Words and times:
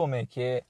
como 0.00 0.14
é 0.14 0.24
que 0.24 0.40
é? 0.40 0.64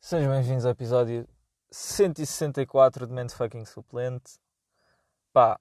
Sejam 0.00 0.32
bem-vindos 0.32 0.66
ao 0.66 0.72
episódio 0.72 1.28
164 1.70 3.06
de 3.06 3.12
Mente 3.12 3.32
Fucking 3.32 3.64
Suplente. 3.64 4.32
Pá, 5.32 5.60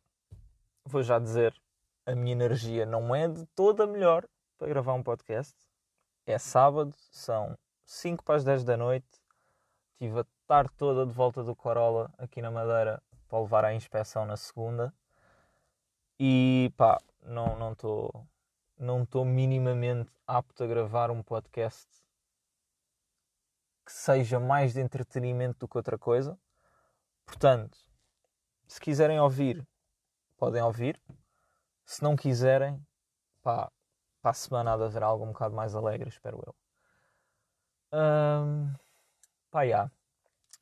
vou 0.84 1.04
já 1.04 1.20
dizer, 1.20 1.54
a 2.08 2.16
minha 2.16 2.32
energia 2.32 2.88
não 2.88 3.16
é 3.16 3.28
de 3.28 3.46
toda 3.54 3.86
melhor 3.86 4.28
para 4.58 4.70
gravar 4.70 4.96
um 4.96 5.04
podcast. 5.04 5.56
É 6.26 6.40
sábado, 6.40 6.92
são 7.12 7.56
5 7.86 8.24
para 8.24 8.38
as 8.38 8.44
10 8.44 8.64
da 8.64 8.76
noite. 8.76 9.22
Tive 10.00 10.22
a 10.22 10.26
tarde 10.48 10.72
toda 10.76 11.06
de 11.06 11.14
volta 11.14 11.44
do 11.44 11.56
Corolla 11.56 12.12
aqui 12.18 12.42
na 12.42 12.50
Madeira 12.50 13.00
para 13.28 13.40
levar 13.40 13.64
à 13.64 13.76
inspeção 13.76 14.26
na 14.26 14.36
segunda. 14.36 14.92
E 16.20 16.74
pá, 16.76 16.98
não 17.22 17.74
estou 17.74 18.28
não 18.76 19.04
estou 19.04 19.24
minimamente 19.24 20.10
apto 20.26 20.64
a 20.64 20.68
gravar 20.68 21.12
um 21.12 21.22
podcast 21.22 22.07
que 23.88 23.94
seja 23.94 24.38
mais 24.38 24.74
de 24.74 24.82
entretenimento 24.82 25.60
do 25.60 25.68
que 25.68 25.78
outra 25.78 25.98
coisa. 25.98 26.38
Portanto, 27.26 27.78
se 28.68 28.82
quiserem 28.82 29.18
ouvir, 29.18 29.66
podem 30.36 30.62
ouvir. 30.62 31.02
Se 31.86 32.04
não 32.04 32.14
quiserem, 32.14 32.86
pá, 33.42 33.72
para 34.22 34.32
a 34.32 34.34
semana 34.34 34.74
há 34.74 34.78
de 34.78 34.84
haver 34.84 35.04
algo 35.04 35.24
um 35.24 35.32
bocado 35.32 35.56
mais 35.56 35.74
alegre, 35.74 36.10
espero 36.10 36.44
eu. 36.46 36.54
Um, 37.98 38.74
pá, 39.50 39.66
já. 39.66 39.90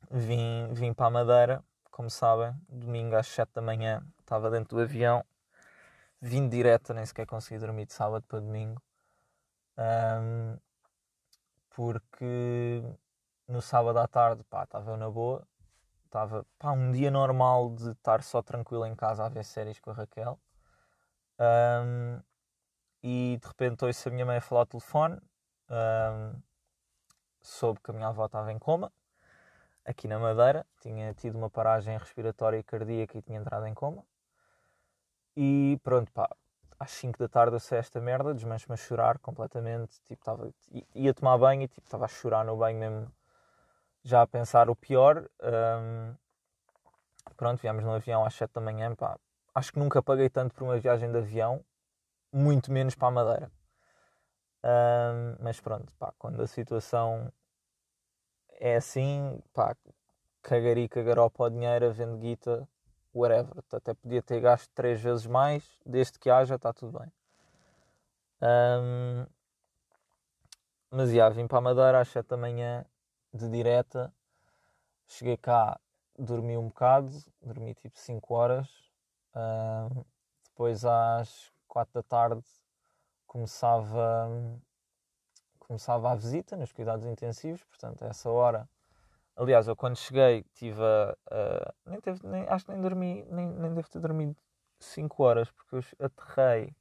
Vim, 0.08 0.72
vim 0.72 0.94
para 0.94 1.06
a 1.06 1.10
Madeira, 1.10 1.64
como 1.90 2.08
sabem, 2.08 2.54
domingo 2.68 3.16
às 3.16 3.26
7 3.26 3.50
da 3.54 3.60
manhã, 3.60 4.06
estava 4.20 4.52
dentro 4.52 4.76
do 4.76 4.82
avião, 4.84 5.24
vim 6.20 6.48
direto, 6.48 6.94
nem 6.94 7.04
sequer 7.04 7.26
consegui 7.26 7.58
dormir 7.58 7.86
de 7.86 7.92
sábado 7.92 8.24
para 8.28 8.38
domingo. 8.38 8.80
Um, 9.76 10.56
porque 11.70 12.84
no 13.48 13.62
sábado 13.62 13.98
à 13.98 14.06
tarde, 14.06 14.42
pá, 14.44 14.64
estava 14.64 14.90
eu 14.90 14.96
na 14.96 15.10
boa. 15.10 15.46
Estava, 16.04 16.46
pá, 16.58 16.72
um 16.72 16.92
dia 16.92 17.10
normal 17.10 17.70
de 17.70 17.90
estar 17.90 18.22
só 18.22 18.42
tranquilo 18.42 18.86
em 18.86 18.94
casa 18.94 19.24
a 19.24 19.28
ver 19.28 19.44
séries 19.44 19.78
com 19.80 19.90
a 19.90 19.94
Raquel. 19.94 20.38
Um, 21.38 22.20
e 23.02 23.38
de 23.40 23.46
repente 23.46 23.84
ouço 23.84 24.08
a 24.08 24.12
minha 24.12 24.24
mãe 24.26 24.38
a 24.38 24.40
falar 24.40 24.62
ao 24.62 24.66
telefone. 24.66 25.20
Um, 25.70 26.40
soube 27.40 27.80
que 27.80 27.90
a 27.90 27.94
minha 27.94 28.08
avó 28.08 28.26
estava 28.26 28.52
em 28.52 28.58
coma, 28.58 28.92
aqui 29.84 30.08
na 30.08 30.18
Madeira. 30.18 30.66
Tinha 30.80 31.12
tido 31.14 31.36
uma 31.36 31.50
paragem 31.50 31.96
respiratória 31.98 32.58
e 32.58 32.62
cardíaca 32.62 33.18
e 33.18 33.22
tinha 33.22 33.38
entrado 33.38 33.66
em 33.66 33.74
coma. 33.74 34.04
E 35.36 35.78
pronto, 35.82 36.10
pá, 36.12 36.28
às 36.78 36.90
5 36.92 37.18
da 37.18 37.28
tarde 37.28 37.56
eu 37.56 37.60
sei 37.60 37.78
esta 37.78 38.00
merda, 38.00 38.34
desmancho-me 38.34 38.74
a 38.74 38.76
chorar 38.76 39.18
completamente. 39.18 40.00
Tipo, 40.02 40.24
tava, 40.24 40.54
ia 40.94 41.14
tomar 41.14 41.36
banho 41.38 41.62
e 41.62 41.68
tipo, 41.68 41.86
estava 41.86 42.06
a 42.06 42.08
chorar 42.08 42.44
no 42.44 42.56
banho 42.56 42.78
mesmo 42.78 43.12
já 44.06 44.22
a 44.22 44.26
pensar 44.26 44.70
o 44.70 44.76
pior. 44.76 45.28
Um, 45.42 46.14
pronto, 47.36 47.60
viemos 47.60 47.84
no 47.84 47.92
avião 47.92 48.24
às 48.24 48.34
7 48.34 48.52
da 48.52 48.60
manhã. 48.60 48.94
Pá, 48.94 49.18
acho 49.52 49.72
que 49.72 49.78
nunca 49.80 50.00
paguei 50.00 50.30
tanto 50.30 50.54
por 50.54 50.62
uma 50.62 50.78
viagem 50.78 51.10
de 51.10 51.18
avião, 51.18 51.64
muito 52.32 52.70
menos 52.70 52.94
para 52.94 53.08
a 53.08 53.10
Madeira. 53.10 53.52
Um, 54.64 55.36
mas 55.40 55.60
pronto, 55.60 55.92
pá, 55.98 56.12
quando 56.18 56.40
a 56.40 56.46
situação 56.46 57.32
é 58.60 58.76
assim, 58.76 59.40
pá, 59.52 59.76
cagarica, 60.40 61.02
garopa 61.02 61.44
o 61.44 61.50
dinheiro, 61.50 61.92
vendo 61.92 62.16
guita, 62.16 62.66
whatever. 63.12 63.54
Até 63.72 63.92
podia 63.92 64.22
ter 64.22 64.40
gasto 64.40 64.70
três 64.72 65.00
vezes 65.00 65.26
mais, 65.26 65.64
desde 65.84 66.16
que 66.16 66.30
haja, 66.30 66.54
está 66.54 66.72
tudo 66.72 66.96
bem. 67.00 67.12
Um, 68.40 69.26
mas 70.92 71.10
já, 71.10 71.28
vim 71.28 71.48
para 71.48 71.58
a 71.58 71.60
Madeira 71.60 72.00
às 72.00 72.08
7 72.08 72.28
da 72.28 72.36
manhã 72.36 72.86
de 73.36 73.48
direta. 73.48 74.12
Cheguei 75.06 75.36
cá, 75.36 75.78
dormi 76.18 76.56
um 76.56 76.68
bocado, 76.68 77.10
dormi 77.40 77.74
tipo 77.74 77.98
5 77.98 78.34
horas. 78.34 78.68
Uh, 79.34 80.04
depois 80.44 80.84
às 80.84 81.52
4 81.68 81.92
da 81.92 82.02
tarde 82.02 82.42
começava, 83.26 84.30
começava 85.58 86.10
a 86.10 86.14
visita 86.14 86.56
nos 86.56 86.72
cuidados 86.72 87.04
intensivos, 87.04 87.62
portanto, 87.64 88.02
a 88.02 88.08
essa 88.08 88.30
hora. 88.30 88.68
Aliás, 89.36 89.68
eu 89.68 89.76
quando 89.76 89.96
cheguei 89.96 90.44
tive 90.54 90.80
a. 90.82 91.16
Uh, 91.30 91.90
nem 91.90 92.00
teve, 92.00 92.26
nem, 92.26 92.48
acho 92.48 92.64
que 92.64 92.72
nem 92.72 92.80
dormi, 92.80 93.24
nem, 93.30 93.46
nem 93.48 93.74
devo 93.74 93.88
ter 93.90 94.00
dormido 94.00 94.34
5 94.80 95.22
horas, 95.22 95.50
porque 95.50 95.76
eu 95.76 96.06
aterrei 96.06 96.74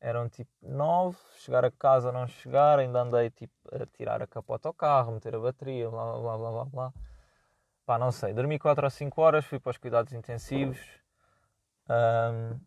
eram 0.00 0.28
tipo 0.28 0.50
9, 0.62 1.16
chegar 1.38 1.64
a 1.64 1.70
casa 1.70 2.12
não 2.12 2.26
chegar, 2.26 2.78
ainda 2.78 3.00
andei 3.00 3.30
tipo 3.30 3.54
a 3.72 3.86
tirar 3.86 4.22
a 4.22 4.26
capota 4.26 4.68
ao 4.68 4.74
carro, 4.74 5.12
meter 5.12 5.34
a 5.34 5.40
bateria, 5.40 5.90
blá 5.90 6.18
blá 6.18 6.38
blá 6.38 6.50
blá 6.50 6.64
blá. 6.64 6.92
Pá, 7.84 7.98
não 7.98 8.12
sei, 8.12 8.32
dormi 8.34 8.58
4 8.58 8.84
ou 8.84 8.90
5 8.90 9.20
horas, 9.20 9.44
fui 9.44 9.58
para 9.58 9.70
os 9.70 9.78
cuidados 9.78 10.12
intensivos. 10.12 10.78
Um, 11.88 12.60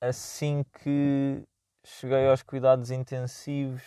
assim 0.00 0.64
que 0.64 1.46
cheguei 1.84 2.28
aos 2.28 2.42
cuidados 2.42 2.90
intensivos 2.90 3.82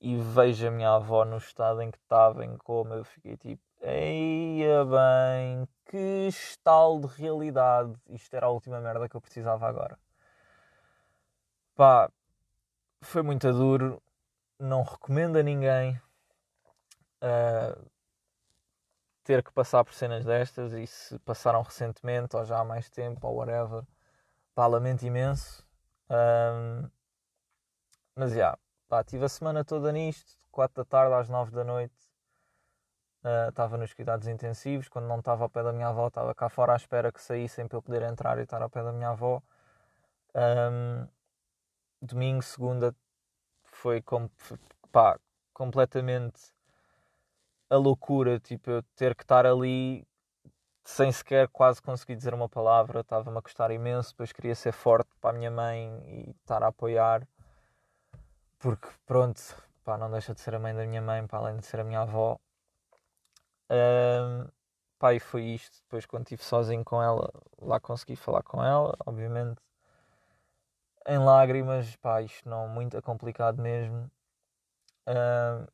e 0.00 0.16
vejo 0.16 0.68
a 0.68 0.70
minha 0.70 0.90
avó 0.94 1.24
no 1.24 1.36
estado 1.36 1.82
em 1.82 1.90
que 1.90 1.98
estava, 1.98 2.44
em 2.44 2.56
eu 2.94 3.04
fiquei 3.04 3.36
tipo, 3.36 3.62
eia 3.82 4.84
bem, 4.84 5.68
que 5.86 6.28
estalo 6.28 7.00
de 7.00 7.06
realidade. 7.06 7.94
Isto 8.08 8.34
era 8.34 8.46
a 8.46 8.50
última 8.50 8.80
merda 8.80 9.08
que 9.08 9.16
eu 9.16 9.20
precisava 9.20 9.66
agora. 9.68 9.98
Pá, 11.74 12.10
foi 13.00 13.22
muito 13.22 13.50
duro. 13.52 14.02
Não 14.58 14.82
recomendo 14.82 15.36
a 15.38 15.42
ninguém 15.42 16.00
uh, 17.22 17.90
ter 19.24 19.42
que 19.42 19.52
passar 19.52 19.84
por 19.84 19.94
cenas 19.94 20.24
destas. 20.24 20.72
E 20.72 20.86
se 20.86 21.18
passaram 21.20 21.62
recentemente, 21.62 22.36
ou 22.36 22.44
já 22.44 22.58
há 22.60 22.64
mais 22.64 22.90
tempo, 22.90 23.26
ou 23.26 23.36
whatever, 23.36 23.84
pá, 24.54 24.66
lamento 24.66 25.04
imenso. 25.06 25.66
Um, 26.10 26.90
mas 28.16 28.30
já, 28.32 28.36
yeah, 28.36 28.58
pá, 28.88 29.04
tive 29.04 29.24
a 29.24 29.28
semana 29.28 29.64
toda 29.64 29.92
nisto, 29.92 30.38
4 30.50 30.82
da 30.82 30.84
tarde 30.84 31.14
às 31.14 31.28
9 31.28 31.52
da 31.52 31.62
noite 31.64 32.07
estava 33.48 33.76
uh, 33.76 33.78
nos 33.78 33.92
cuidados 33.92 34.28
intensivos, 34.28 34.88
quando 34.88 35.06
não 35.06 35.18
estava 35.18 35.44
ao 35.44 35.50
pé 35.50 35.62
da 35.62 35.72
minha 35.72 35.88
avó, 35.88 36.08
estava 36.08 36.34
cá 36.34 36.48
fora 36.48 36.72
à 36.72 36.76
espera 36.76 37.12
que 37.12 37.20
saíssem 37.20 37.66
para 37.66 37.78
eu 37.78 37.82
poder 37.82 38.02
entrar 38.02 38.38
e 38.38 38.42
estar 38.42 38.62
ao 38.62 38.70
pé 38.70 38.82
da 38.82 38.92
minha 38.92 39.10
avó. 39.10 39.42
Um, 40.34 41.06
domingo, 42.00 42.42
segunda, 42.42 42.94
foi 43.64 44.00
com, 44.02 44.30
pá, 44.92 45.18
completamente 45.52 46.52
a 47.70 47.76
loucura, 47.76 48.38
tipo, 48.40 48.70
eu 48.70 48.82
ter 48.96 49.14
que 49.14 49.24
estar 49.24 49.44
ali 49.46 50.06
sem 50.84 51.12
sequer 51.12 51.48
quase 51.48 51.82
conseguir 51.82 52.16
dizer 52.16 52.32
uma 52.32 52.48
palavra, 52.48 53.00
estava-me 53.00 53.36
a 53.38 53.42
custar 53.42 53.70
imenso, 53.70 54.10
depois 54.12 54.32
queria 54.32 54.54
ser 54.54 54.72
forte 54.72 55.10
para 55.20 55.30
a 55.30 55.32
minha 55.38 55.50
mãe 55.50 56.02
e 56.06 56.30
estar 56.30 56.62
a 56.62 56.68
apoiar, 56.68 57.28
porque 58.58 58.88
pronto, 59.06 59.40
pá, 59.84 59.98
não 59.98 60.10
deixa 60.10 60.32
de 60.32 60.40
ser 60.40 60.54
a 60.54 60.58
mãe 60.58 60.74
da 60.74 60.86
minha 60.86 61.02
mãe, 61.02 61.26
para 61.26 61.40
além 61.40 61.58
de 61.58 61.66
ser 61.66 61.80
a 61.80 61.84
minha 61.84 62.00
avó, 62.00 62.40
um, 63.70 64.48
e 65.12 65.20
foi 65.20 65.42
isto. 65.42 65.78
Depois, 65.82 66.06
quando 66.06 66.24
estive 66.24 66.42
sozinho 66.42 66.84
com 66.84 67.02
ela, 67.02 67.30
lá 67.60 67.78
consegui 67.80 68.16
falar 68.16 68.42
com 68.42 68.62
ela, 68.62 68.96
obviamente. 69.06 69.60
Em 71.06 71.18
lágrimas, 71.18 71.96
pá, 71.96 72.20
isto 72.22 72.48
não, 72.48 72.68
muito 72.68 73.00
complicado 73.02 73.62
mesmo. 73.62 74.10
Um, 75.06 75.66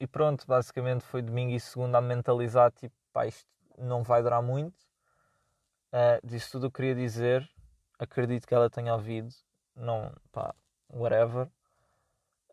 e 0.00 0.06
pronto, 0.06 0.46
basicamente 0.46 1.04
foi 1.04 1.22
domingo 1.22 1.52
e 1.52 1.60
segunda 1.60 1.98
a 1.98 2.00
mentalizar, 2.00 2.70
tipo, 2.72 2.94
pá, 3.12 3.26
isto 3.26 3.46
não 3.78 4.02
vai 4.02 4.22
durar 4.22 4.42
muito. 4.42 4.76
Uh, 5.92 6.18
disse 6.24 6.50
tudo 6.50 6.66
o 6.66 6.70
que 6.70 6.76
queria 6.76 6.94
dizer. 6.94 7.48
Acredito 7.98 8.46
que 8.46 8.54
ela 8.54 8.70
tenha 8.70 8.94
ouvido. 8.94 9.32
Não, 9.76 10.12
pá, 10.32 10.54
whatever. 10.92 11.48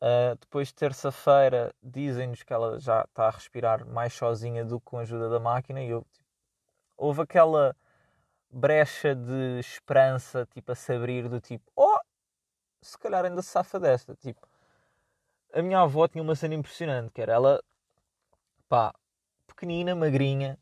Uh, 0.01 0.35
depois 0.39 0.69
de 0.69 0.73
terça-feira 0.73 1.71
dizem-nos 1.81 2.41
que 2.41 2.51
ela 2.51 2.79
já 2.79 3.01
está 3.03 3.27
a 3.27 3.29
respirar 3.29 3.85
mais 3.85 4.11
sozinha 4.13 4.65
do 4.65 4.79
que 4.79 4.85
com 4.87 4.97
a 4.97 5.01
ajuda 5.01 5.29
da 5.29 5.39
máquina 5.39 5.79
e 5.79 5.89
eu, 5.89 6.01
tipo, 6.11 6.25
houve 6.97 7.21
aquela 7.21 7.75
brecha 8.49 9.13
de 9.13 9.59
esperança 9.59 10.47
tipo 10.47 10.71
a 10.71 10.75
se 10.75 10.91
abrir 10.91 11.29
do 11.29 11.39
tipo 11.39 11.71
oh 11.75 11.99
se 12.81 12.97
calhar 12.97 13.25
ainda 13.25 13.43
se 13.43 13.49
safa 13.49 13.79
desta. 13.79 14.15
Tipo 14.15 14.47
a 15.53 15.61
minha 15.61 15.81
avó 15.81 16.07
tinha 16.07 16.23
uma 16.23 16.35
cena 16.35 16.55
impressionante 16.55 17.11
que 17.11 17.21
era 17.21 17.33
ela 17.33 17.63
pá 18.67 18.93
pequenina 19.45 19.93
magrinha 19.95 20.57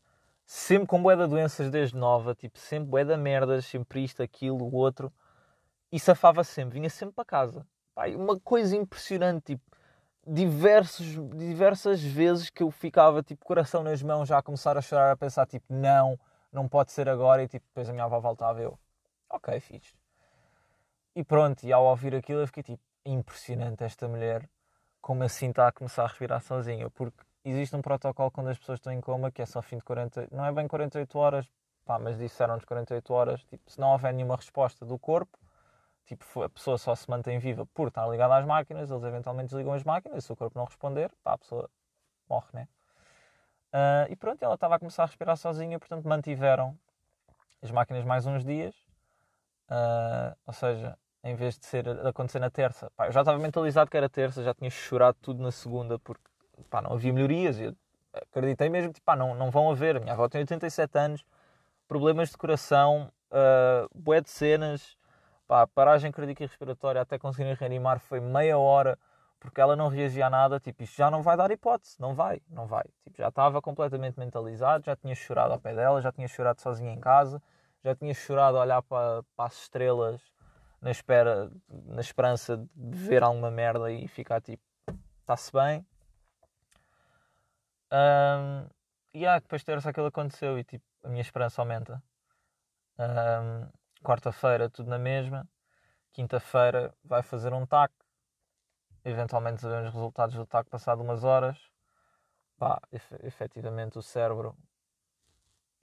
sempre 0.45 0.87
com 0.87 1.01
bué 1.01 1.15
de 1.15 1.27
doenças 1.27 1.71
desde 1.71 1.95
nova 1.95 2.35
tipo 2.35 2.59
sempre 2.59 2.89
bué 2.89 3.05
de 3.05 3.15
merdas 3.15 3.65
sempre 3.65 4.03
isto 4.03 4.21
aquilo 4.21 4.65
o 4.65 4.75
outro 4.75 5.13
e 5.91 5.99
safava 5.99 6.43
sempre 6.43 6.73
vinha 6.75 6.89
sempre 6.89 7.15
para 7.15 7.23
casa 7.23 7.65
Uma 8.15 8.39
coisa 8.39 8.75
impressionante, 8.75 9.55
tipo, 9.55 9.63
diversos, 10.25 11.05
diversas 11.35 12.01
vezes 12.01 12.49
que 12.49 12.63
eu 12.63 12.69
ficava, 12.69 13.23
tipo, 13.23 13.43
coração 13.43 13.83
nas 13.83 14.01
mãos, 14.01 14.29
já 14.29 14.37
a 14.37 14.41
começar 14.41 14.77
a 14.77 14.81
chorar, 14.81 15.11
a 15.11 15.17
pensar, 15.17 15.45
tipo, 15.47 15.65
não, 15.73 16.19
não 16.51 16.67
pode 16.67 16.91
ser 16.91 17.09
agora, 17.09 17.43
e 17.43 17.47
tipo, 17.47 17.65
depois 17.67 17.89
a 17.89 17.93
minha 17.93 18.05
avó 18.05 18.19
voltava 18.19 18.61
eu, 18.61 18.77
ok, 19.29 19.59
fiz. 19.59 19.95
E 21.15 21.23
pronto, 21.23 21.63
e 21.63 21.73
ao 21.73 21.85
ouvir 21.85 22.15
aquilo 22.15 22.41
eu 22.41 22.47
fiquei, 22.47 22.63
tipo, 22.63 22.83
impressionante 23.05 23.83
esta 23.83 24.07
mulher, 24.07 24.47
como 25.01 25.23
assim 25.23 25.49
está 25.49 25.67
a 25.67 25.71
começar 25.71 26.03
a 26.03 26.07
respirar 26.07 26.41
sozinho, 26.41 26.91
porque 26.91 27.17
existe 27.43 27.75
um 27.75 27.81
protocolo 27.81 28.29
quando 28.31 28.49
as 28.49 28.57
pessoas 28.57 28.77
estão 28.77 28.93
em 28.93 29.01
coma 29.01 29.31
que 29.31 29.41
é 29.41 29.45
só 29.45 29.61
fim 29.61 29.77
de 29.77 29.83
40, 29.83 30.27
não 30.31 30.45
é 30.45 30.51
bem 30.51 30.67
48 30.67 31.17
horas, 31.17 31.49
pá, 31.85 31.97
mas 31.97 32.17
disseram-nos 32.17 32.65
48 32.65 33.13
horas, 33.13 33.43
tipo, 33.45 33.69
se 33.71 33.79
não 33.79 33.91
houver 33.91 34.13
nenhuma 34.13 34.35
resposta 34.35 34.85
do 34.85 34.99
corpo, 34.99 35.37
tipo, 36.15 36.43
a 36.43 36.49
pessoa 36.49 36.77
só 36.77 36.95
se 36.95 37.09
mantém 37.09 37.39
viva 37.39 37.65
por 37.67 37.87
estar 37.89 38.07
ligada 38.07 38.35
às 38.35 38.45
máquinas, 38.45 38.89
eles 38.89 39.03
eventualmente 39.03 39.49
desligam 39.49 39.73
as 39.73 39.83
máquinas, 39.83 40.25
se 40.25 40.31
o 40.31 40.35
corpo 40.35 40.57
não 40.57 40.65
responder, 40.65 41.11
pá, 41.23 41.33
a 41.33 41.37
pessoa 41.37 41.69
morre, 42.29 42.47
né? 42.53 42.67
Uh, 43.73 44.11
e 44.11 44.15
pronto, 44.15 44.41
ela 44.43 44.55
estava 44.55 44.75
a 44.75 44.79
começar 44.79 45.03
a 45.03 45.05
respirar 45.05 45.37
sozinha, 45.37 45.77
portanto 45.77 46.07
mantiveram 46.07 46.77
as 47.61 47.71
máquinas 47.71 48.03
mais 48.03 48.25
uns 48.25 48.43
dias, 48.43 48.75
uh, 49.69 50.35
ou 50.47 50.53
seja, 50.53 50.97
em 51.23 51.35
vez 51.35 51.59
de 51.59 51.65
ser 51.65 51.83
de 51.83 52.07
acontecer 52.07 52.39
na 52.39 52.49
terça, 52.49 52.91
pá, 52.95 53.07
eu 53.07 53.11
já 53.11 53.21
estava 53.21 53.37
mentalizado 53.37 53.89
que 53.89 53.97
era 53.97 54.09
terça, 54.09 54.43
já 54.43 54.53
tinha 54.53 54.69
chorado 54.69 55.17
tudo 55.21 55.41
na 55.43 55.51
segunda 55.51 55.99
porque 55.99 56.23
pá, 56.69 56.81
não 56.81 56.93
havia 56.93 57.13
melhorias. 57.13 57.59
Eu 57.59 57.75
acreditei 58.13 58.69
mesmo 58.69 58.93
que 58.93 59.01
pá, 59.01 59.15
não, 59.15 59.35
não 59.35 59.51
vão 59.51 59.69
haver. 59.69 59.99
Minha 59.99 60.13
avó 60.13 60.27
tem 60.27 60.41
87 60.41 60.97
anos, 60.97 61.25
problemas 61.87 62.29
de 62.29 62.37
coração, 62.37 63.11
uh, 63.31 63.89
bué 63.93 64.21
de 64.21 64.29
cenas, 64.29 64.97
pá, 65.49 65.65
paragem 65.65 66.11
cardíaca 66.11 66.43
e 66.43 66.47
respiratória 66.47 67.01
até 67.01 67.17
conseguirem 67.17 67.55
reanimar 67.55 67.99
foi 67.99 68.19
meia 68.19 68.59
hora 68.59 68.97
porque 69.39 69.59
ela 69.59 69.75
não 69.75 69.87
reagia 69.87 70.27
a 70.27 70.29
nada. 70.29 70.59
Tipo, 70.59 70.83
isto 70.83 70.95
já 70.95 71.09
não 71.09 71.23
vai 71.23 71.35
dar 71.35 71.49
hipótese, 71.49 71.99
não 71.99 72.13
vai, 72.13 72.39
não 72.47 72.67
vai. 72.67 72.85
Tipo, 73.03 73.17
já 73.17 73.29
estava 73.29 73.61
completamente 73.61 74.19
mentalizado, 74.19 74.85
já 74.85 74.95
tinha 74.95 75.15
chorado 75.15 75.53
ao 75.53 75.59
pé 75.59 75.73
dela, 75.73 76.01
já 76.01 76.11
tinha 76.11 76.27
chorado 76.27 76.61
sozinha 76.61 76.93
em 76.93 76.99
casa, 76.99 77.41
já 77.83 77.95
tinha 77.95 78.13
chorado 78.13 78.57
a 78.57 78.61
olhar 78.61 78.81
para, 78.83 79.23
para 79.35 79.45
as 79.45 79.61
estrelas 79.63 80.21
na 80.81 80.91
espera, 80.91 81.51
na 81.67 82.01
esperança 82.01 82.57
de 82.75 82.97
ver 82.97 83.23
alguma 83.23 83.49
merda 83.49 83.91
e 83.91 84.07
ficar 84.07 84.41
tipo, 84.41 84.63
está-se 85.21 85.51
bem. 85.51 85.85
Um, 87.91 88.69
e 89.15 89.25
ah, 89.25 89.39
depois 89.39 89.63
terça 89.63 89.89
aquilo 89.89 90.05
aconteceu 90.05 90.59
e 90.59 90.63
tipo, 90.63 90.85
a 91.03 91.09
minha 91.09 91.21
esperança 91.21 91.59
aumenta. 91.59 92.03
Um, 92.99 93.78
Quarta-feira, 94.03 94.69
tudo 94.69 94.89
na 94.89 94.97
mesma. 94.97 95.47
Quinta-feira 96.11 96.93
vai 97.03 97.21
fazer 97.21 97.53
um 97.53 97.65
TAC. 97.65 97.93
Eventualmente 99.03 99.61
sabemos 99.61 99.89
os 99.89 99.93
resultados 99.93 100.35
do 100.35 100.45
TAC 100.45 100.69
passado 100.69 101.01
umas 101.01 101.23
horas. 101.23 101.57
Pá, 102.57 102.81
efetivamente 103.23 103.97
o 103.97 104.01
cérebro 104.01 104.55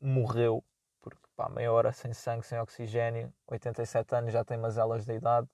morreu 0.00 0.62
porque 1.00 1.28
pá, 1.36 1.48
meia 1.48 1.72
hora 1.72 1.92
sem 1.92 2.12
sangue, 2.12 2.44
sem 2.44 2.58
oxigênio, 2.58 3.32
87 3.46 4.12
anos, 4.16 4.32
já 4.32 4.44
tem 4.44 4.58
mazelas 4.58 5.06
da 5.06 5.14
idade, 5.14 5.48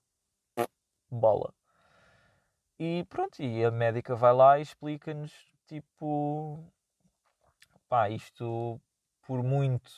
bola. 1.11 1.53
E 2.79 3.05
pronto, 3.07 3.39
e 3.39 3.63
a 3.63 3.69
médica 3.69 4.15
vai 4.15 4.33
lá 4.33 4.57
e 4.57 4.63
explica-nos, 4.63 5.31
tipo, 5.67 6.59
pá, 7.87 8.09
isto 8.09 8.81
por 9.27 9.43
muito 9.43 9.91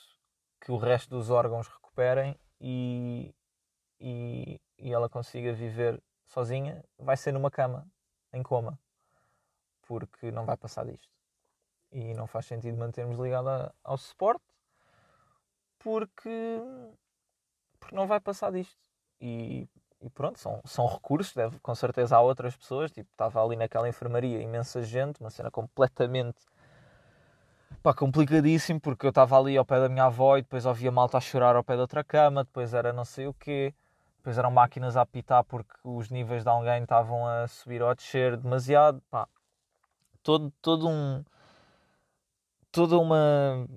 que 0.60 0.74
o 0.74 0.78
resto 0.78 1.12
dos 1.12 1.30
órgãos 1.30 1.70
recuperem 1.70 2.38
e, 2.60 3.34
e, 4.00 4.60
e 4.78 4.94
ela 4.94 5.10
consiga 5.10 5.54
viver 5.54 6.02
sozinha, 6.26 6.84
vai 6.98 7.18
ser 7.18 7.32
numa 7.32 7.52
cama, 7.52 7.88
em 8.34 8.44
coma, 8.44 8.80
porque 9.84 10.32
não 10.32 10.46
vai 10.46 10.58
passar 10.58 10.86
disto. 10.86 11.10
E 11.92 12.14
não 12.14 12.28
faz 12.28 12.46
sentido 12.46 12.78
mantermos 12.78 13.18
ligada 13.18 13.74
ao 13.84 13.98
suporte 13.98 14.44
porque, 15.80 16.60
porque 17.80 17.96
não 17.96 18.08
vai 18.08 18.20
passar 18.20 18.52
disto. 18.52 18.76
E, 19.22 19.70
e 20.02 20.10
pronto, 20.10 20.40
são, 20.40 20.60
são 20.66 20.88
recursos, 20.88 21.34
deve, 21.34 21.60
com 21.60 21.76
certeza 21.76 22.18
há 22.18 22.22
outras 22.22 22.56
pessoas, 22.56 22.92
tipo, 22.92 23.10
estava 23.12 23.44
ali 23.44 23.56
naquela 23.56 23.88
enfermaria 23.88 24.42
imensa 24.42 24.82
gente, 24.82 25.22
uma 25.22 25.30
cena 25.30 25.52
completamente 25.52 26.44
pá, 27.86 27.94
complicadíssimo, 27.94 28.82
porque 28.82 29.06
eu 29.06 29.10
estava 29.10 29.38
ali 29.38 29.56
ao 29.56 29.64
pé 29.64 29.80
da 29.80 29.88
minha 29.88 30.06
avó 30.06 30.38
e 30.38 30.42
depois 30.42 30.66
ouvia 30.66 30.92
malta 30.92 31.20
a 31.20 31.22
chorar 31.22 31.56
ao 31.56 31.64
pé 31.64 31.76
da 31.76 31.84
outra 31.84 32.04
cama, 32.04 32.44
depois 32.44 32.74
era 32.74 32.92
não 32.92 33.06
sei 33.06 33.28
o 33.28 33.34
quê, 33.34 33.76
depois 34.18 34.40
eram 34.40 34.50
máquinas 34.50 34.98
a 34.98 35.02
apitar 35.02 35.44
porque 35.44 35.72
os 35.84 36.10
níveis 36.10 36.44
de 36.44 36.50
alguém 36.50 36.82
estavam 36.82 37.28
a 37.28 37.48
subir 37.48 37.84
ou 37.84 37.90
a 37.90 37.94
descer 37.94 38.38
demasiado, 38.38 39.00
pá, 39.12 39.28
todo, 40.24 40.52
todo 40.64 40.90
um 40.90 41.24
toda 42.72 42.98
uma 42.98 43.68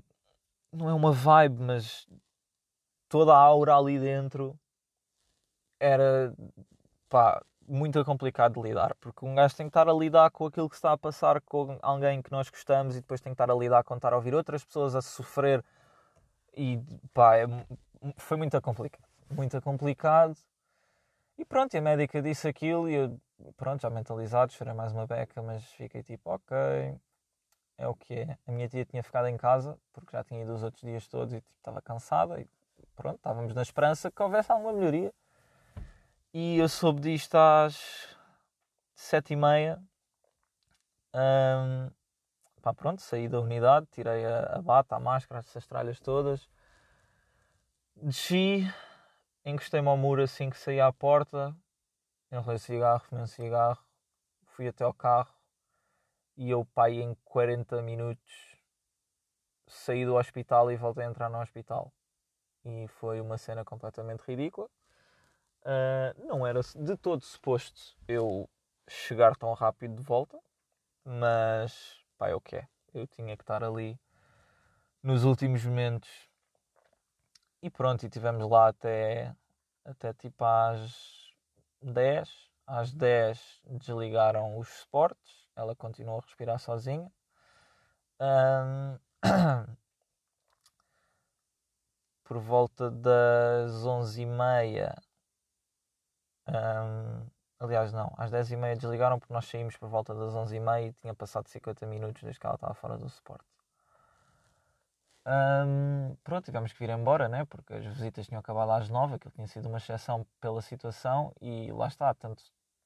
não 0.72 0.88
é 0.88 0.94
uma 0.94 1.12
vibe, 1.12 1.62
mas 1.62 2.08
toda 3.10 3.34
a 3.34 3.38
aura 3.38 3.76
ali 3.76 3.98
dentro 3.98 4.58
era 5.78 6.34
pá, 7.10 7.42
muito 7.68 8.04
complicado 8.04 8.54
de 8.54 8.68
lidar, 8.68 8.94
porque 8.96 9.24
um 9.24 9.34
gajo 9.34 9.54
tem 9.56 9.66
que 9.66 9.70
estar 9.70 9.88
a 9.88 9.92
lidar 9.92 10.30
com 10.30 10.46
aquilo 10.46 10.68
que 10.68 10.74
está 10.76 10.92
a 10.92 10.98
passar 10.98 11.40
com 11.42 11.78
alguém 11.82 12.22
que 12.22 12.32
nós 12.32 12.48
gostamos 12.48 12.96
e 12.96 13.00
depois 13.00 13.20
tem 13.20 13.32
que 13.32 13.34
estar 13.34 13.50
a 13.50 13.54
lidar 13.54 13.84
com 13.84 13.94
estar 13.94 14.12
a 14.12 14.16
ouvir 14.16 14.34
outras 14.34 14.64
pessoas 14.64 14.94
a 14.94 15.02
sofrer 15.02 15.64
e 16.56 16.80
pá, 17.12 17.36
é, 17.36 17.46
foi 18.16 18.36
muito 18.36 18.60
complicado, 18.60 19.04
muito 19.30 19.60
complicado. 19.62 20.36
E 21.36 21.44
pronto, 21.44 21.74
e 21.74 21.78
a 21.78 21.82
médica 21.82 22.20
disse 22.20 22.48
aquilo 22.48 22.88
e 22.88 22.94
eu, 22.94 23.20
pronto, 23.56 23.82
já 23.82 23.90
mentalizado, 23.90 24.52
chorei 24.52 24.74
mais 24.74 24.92
uma 24.92 25.06
beca, 25.06 25.40
mas 25.42 25.64
fiquei 25.64 26.02
tipo, 26.02 26.30
ok, 26.30 26.56
é 27.78 27.86
o 27.86 27.94
que 27.94 28.14
é. 28.14 28.38
A 28.46 28.52
minha 28.52 28.68
tia 28.68 28.84
tinha 28.84 29.02
ficado 29.02 29.28
em 29.28 29.36
casa, 29.36 29.78
porque 29.92 30.10
já 30.16 30.24
tinha 30.24 30.42
ido 30.42 30.52
os 30.52 30.62
outros 30.64 30.82
dias 30.82 31.06
todos 31.06 31.32
e 31.32 31.40
tipo, 31.40 31.56
estava 31.58 31.80
cansada. 31.80 32.40
E 32.40 32.48
pronto, 32.96 33.16
estávamos 33.16 33.54
na 33.54 33.62
esperança 33.62 34.10
que 34.10 34.22
houvesse 34.22 34.50
alguma 34.50 34.72
melhoria. 34.72 35.14
E 36.32 36.58
eu 36.58 36.68
soube 36.68 37.00
disto 37.00 37.34
às 37.36 38.08
sete 38.94 39.32
e 39.32 39.36
meia. 39.36 39.82
Um, 41.14 41.90
pá, 42.60 42.74
pronto, 42.74 43.00
saí 43.00 43.28
da 43.28 43.40
unidade, 43.40 43.86
tirei 43.90 44.26
a, 44.26 44.56
a 44.56 44.62
bata, 44.62 44.96
a 44.96 45.00
máscara, 45.00 45.40
essas 45.40 45.66
tralhas 45.66 45.98
todas. 46.00 46.48
Desci, 47.96 48.62
encostei-me 49.44 49.88
ao 49.88 49.96
muro 49.96 50.22
assim 50.22 50.50
que 50.50 50.58
saí 50.58 50.80
à 50.80 50.92
porta, 50.92 51.56
enrolei 52.30 52.58
cigarro, 52.58 53.00
fumei 53.00 53.24
um 53.24 53.26
cigarro, 53.26 53.82
fui 54.44 54.68
até 54.68 54.84
ao 54.84 54.92
carro 54.92 55.32
e 56.36 56.50
eu, 56.50 56.64
pai, 56.64 57.00
em 57.00 57.16
40 57.24 57.82
minutos 57.82 58.56
saí 59.66 60.04
do 60.04 60.14
hospital 60.16 60.70
e 60.70 60.76
voltei 60.76 61.04
a 61.04 61.08
entrar 61.08 61.28
no 61.28 61.40
hospital. 61.40 61.92
E 62.64 62.86
foi 62.88 63.20
uma 63.20 63.38
cena 63.38 63.64
completamente 63.64 64.20
ridícula. 64.20 64.68
Uh, 65.68 66.26
não 66.26 66.46
era 66.46 66.60
de 66.62 66.96
todo 66.96 67.22
suposto 67.22 67.94
eu 68.08 68.48
chegar 68.88 69.36
tão 69.36 69.52
rápido 69.52 69.96
de 69.96 70.02
volta, 70.02 70.40
mas 71.04 72.02
pá, 72.16 72.28
é 72.28 72.34
o 72.34 72.40
que 72.40 72.56
é. 72.56 72.68
Eu 72.94 73.06
tinha 73.06 73.36
que 73.36 73.42
estar 73.42 73.62
ali 73.62 74.00
nos 75.02 75.24
últimos 75.24 75.62
momentos. 75.64 76.08
E 77.62 77.68
pronto, 77.68 78.06
e 78.06 78.08
tivemos 78.08 78.48
lá 78.48 78.68
até, 78.68 79.34
até 79.84 80.14
tipo 80.14 80.44
às 80.44 81.32
10. 81.82 82.48
Às 82.66 82.92
10 82.94 83.62
desligaram 83.66 84.58
os 84.58 84.68
suportes 84.68 85.48
ela 85.58 85.74
continuou 85.74 86.18
a 86.18 86.22
respirar 86.22 86.58
sozinha. 86.60 87.10
Um, 88.20 88.98
por 92.22 92.38
volta 92.38 92.90
das 92.90 93.72
11h30, 93.84 94.94
um, 96.48 97.26
aliás, 97.60 97.92
não, 97.92 98.12
às 98.16 98.30
10h30 98.30 98.76
desligaram 98.76 99.18
porque 99.18 99.32
nós 99.32 99.46
saímos 99.46 99.76
por 99.76 99.88
volta 99.88 100.14
das 100.14 100.34
11h30 100.34 100.88
e 100.88 100.92
tinha 100.94 101.14
passado 101.14 101.48
50 101.48 101.86
minutos 101.86 102.22
desde 102.22 102.40
que 102.40 102.46
ela 102.46 102.54
estava 102.54 102.74
fora 102.74 102.96
do 102.96 103.08
suporte. 103.08 103.44
Um, 105.26 106.16
pronto, 106.24 106.46
tivemos 106.46 106.72
que 106.72 106.78
vir 106.78 106.88
embora, 106.88 107.28
né? 107.28 107.44
porque 107.44 107.74
as 107.74 107.84
visitas 107.84 108.26
tinham 108.26 108.40
acabado 108.40 108.70
às 108.70 108.88
9, 108.88 109.16
aquilo 109.16 109.32
tinha 109.34 109.46
sido 109.46 109.68
uma 109.68 109.76
exceção 109.76 110.26
pela 110.40 110.62
situação 110.62 111.34
e 111.38 111.70
lá 111.70 111.86
está, 111.88 112.14
tanto 112.14 112.42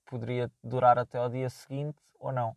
poderia 0.07 0.50
durar 0.62 0.99
até 0.99 1.19
ao 1.19 1.28
dia 1.28 1.49
seguinte 1.49 2.02
ou 2.19 2.33
não. 2.33 2.57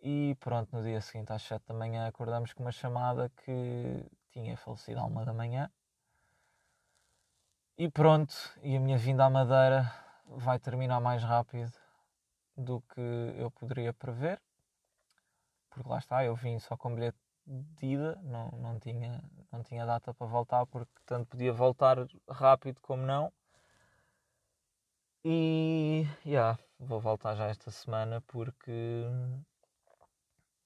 E 0.00 0.36
pronto, 0.38 0.74
no 0.76 0.82
dia 0.82 1.00
seguinte 1.00 1.32
às 1.32 1.42
7 1.42 1.66
da 1.66 1.74
manhã 1.74 2.06
acordamos 2.06 2.52
com 2.52 2.62
uma 2.62 2.70
chamada 2.70 3.28
que 3.44 4.06
tinha 4.30 4.56
falecido 4.56 5.00
à 5.00 5.04
1 5.04 5.24
da 5.24 5.32
manhã. 5.32 5.68
E 7.80 7.88
pronto, 7.88 8.34
e 8.60 8.76
a 8.76 8.80
minha 8.80 8.98
vinda 8.98 9.24
à 9.24 9.30
Madeira 9.30 9.88
vai 10.26 10.58
terminar 10.58 11.00
mais 11.00 11.22
rápido 11.22 11.72
do 12.56 12.80
que 12.80 13.00
eu 13.36 13.52
poderia 13.52 13.94
prever. 13.94 14.42
Porque 15.70 15.88
lá 15.88 15.98
está, 15.98 16.24
eu 16.24 16.34
vim 16.34 16.58
só 16.58 16.76
com 16.76 16.92
bilhete 16.92 17.16
de 17.46 17.86
ida, 17.86 18.18
não, 18.24 18.50
não, 18.50 18.80
tinha, 18.80 19.22
não 19.52 19.62
tinha 19.62 19.86
data 19.86 20.12
para 20.12 20.26
voltar, 20.26 20.66
porque 20.66 20.90
tanto 21.06 21.28
podia 21.28 21.52
voltar 21.52 21.98
rápido 22.28 22.80
como 22.80 23.06
não. 23.06 23.32
E 25.24 26.04
yeah, 26.26 26.58
vou 26.80 26.98
voltar 26.98 27.36
já 27.36 27.46
esta 27.46 27.70
semana 27.70 28.20
porque 28.22 29.04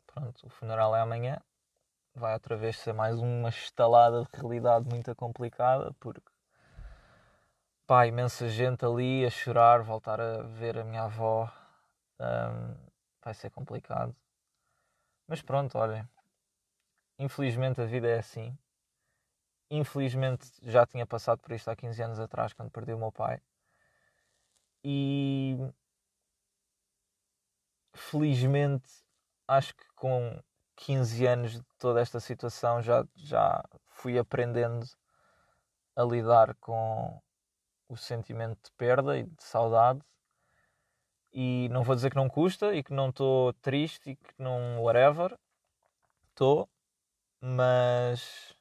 pronto, 0.06 0.46
o 0.46 0.48
funeral 0.48 0.96
é 0.96 1.02
amanhã. 1.02 1.38
Vai 2.14 2.32
outra 2.32 2.56
vez 2.56 2.78
ser 2.78 2.94
mais 2.94 3.18
uma 3.18 3.50
estalada 3.50 4.22
de 4.22 4.40
realidade 4.40 4.88
muito 4.88 5.14
complicada, 5.14 5.92
porque 6.00 6.31
pá, 7.92 8.06
imensa 8.06 8.48
gente 8.48 8.86
ali 8.86 9.26
a 9.26 9.28
chorar, 9.28 9.82
voltar 9.82 10.18
a 10.18 10.38
ver 10.44 10.78
a 10.78 10.84
minha 10.84 11.02
avó 11.02 11.50
Um, 12.18 12.74
vai 13.22 13.34
ser 13.34 13.50
complicado. 13.50 14.14
Mas 15.26 15.42
pronto, 15.42 15.76
olhem. 15.76 16.08
Infelizmente 17.18 17.80
a 17.80 17.84
vida 17.84 18.08
é 18.08 18.18
assim. 18.18 18.56
Infelizmente 19.70 20.46
já 20.62 20.86
tinha 20.86 21.04
passado 21.04 21.40
por 21.40 21.52
isto 21.52 21.68
há 21.68 21.76
15 21.76 22.02
anos 22.02 22.20
atrás, 22.20 22.52
quando 22.52 22.70
perdi 22.70 22.94
o 22.94 22.98
meu 22.98 23.10
pai. 23.12 23.42
E 24.84 25.58
felizmente 27.92 28.88
acho 29.48 29.74
que 29.74 29.86
com 29.96 30.40
15 30.76 31.26
anos 31.26 31.52
de 31.52 31.62
toda 31.78 32.00
esta 32.00 32.20
situação 32.20 32.80
já, 32.80 33.04
já 33.16 33.62
fui 33.88 34.18
aprendendo 34.18 34.86
a 35.96 36.04
lidar 36.04 36.54
com 36.56 37.20
o 37.92 37.96
sentimento 37.96 38.58
de 38.64 38.72
perda 38.72 39.18
e 39.18 39.24
de 39.24 39.42
saudade. 39.42 40.00
E 41.32 41.68
não 41.70 41.82
vou 41.82 41.94
dizer 41.94 42.10
que 42.10 42.16
não 42.16 42.28
custa 42.28 42.74
e 42.74 42.82
que 42.82 42.92
não 42.92 43.10
estou 43.10 43.52
triste 43.54 44.10
e 44.10 44.16
que 44.16 44.34
não 44.38 44.82
whatever. 44.82 45.38
Estou, 46.30 46.68
mas 47.40 48.56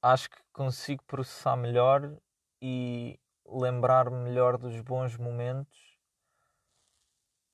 acho 0.00 0.30
que 0.30 0.38
consigo 0.52 1.02
processar 1.04 1.56
melhor 1.56 2.16
e 2.62 3.18
lembrar-me 3.44 4.16
melhor 4.16 4.56
dos 4.56 4.80
bons 4.80 5.16
momentos 5.16 5.98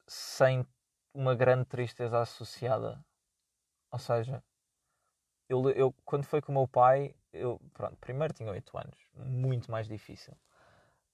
sem 0.06 0.66
uma 1.14 1.34
grande 1.34 1.64
tristeza 1.64 2.20
associada. 2.20 3.02
Ou 3.90 3.98
seja, 3.98 4.44
eu, 5.48 5.70
eu 5.70 5.94
quando 6.04 6.24
foi 6.24 6.42
com 6.42 6.52
o 6.52 6.54
meu 6.54 6.68
pai, 6.68 7.14
eu 7.35 7.61
pronto, 7.73 7.97
primeiro 7.97 8.33
tinha 8.33 8.50
8 8.50 8.76
anos, 8.79 8.99
muito 9.14 9.71
mais 9.71 9.87
difícil. 9.87 10.33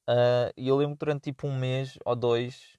Uh, 0.08 0.52
e 0.56 0.68
eu 0.68 0.76
lembro 0.76 0.96
que 0.96 1.04
durante 1.04 1.24
tipo 1.24 1.46
um 1.46 1.56
mês 1.56 1.98
ou 2.04 2.16
dois, 2.16 2.78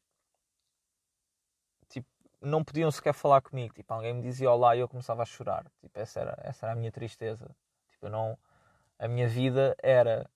tipo, 1.89 2.07
não 2.41 2.63
podiam 2.63 2.91
sequer 2.91 3.13
falar 3.13 3.41
comigo. 3.41 3.73
Tipo, 3.73 3.93
alguém 3.93 4.13
me 4.13 4.21
dizia 4.21 4.51
olá 4.51 4.75
e 4.75 4.79
eu 4.79 4.87
começava 4.87 5.21
a 5.21 5.25
chorar. 5.25 5.65
Tipo, 5.81 5.97
essa 5.99 6.19
era, 6.19 6.37
essa 6.43 6.65
era 6.65 6.73
a 6.73 6.75
minha 6.75 6.91
tristeza. 6.91 7.45
Tipo, 7.89 8.07
eu 8.07 8.09
não, 8.09 8.37
a 8.99 9.07
minha 9.07 9.27
vida 9.27 9.75
era 9.81 10.29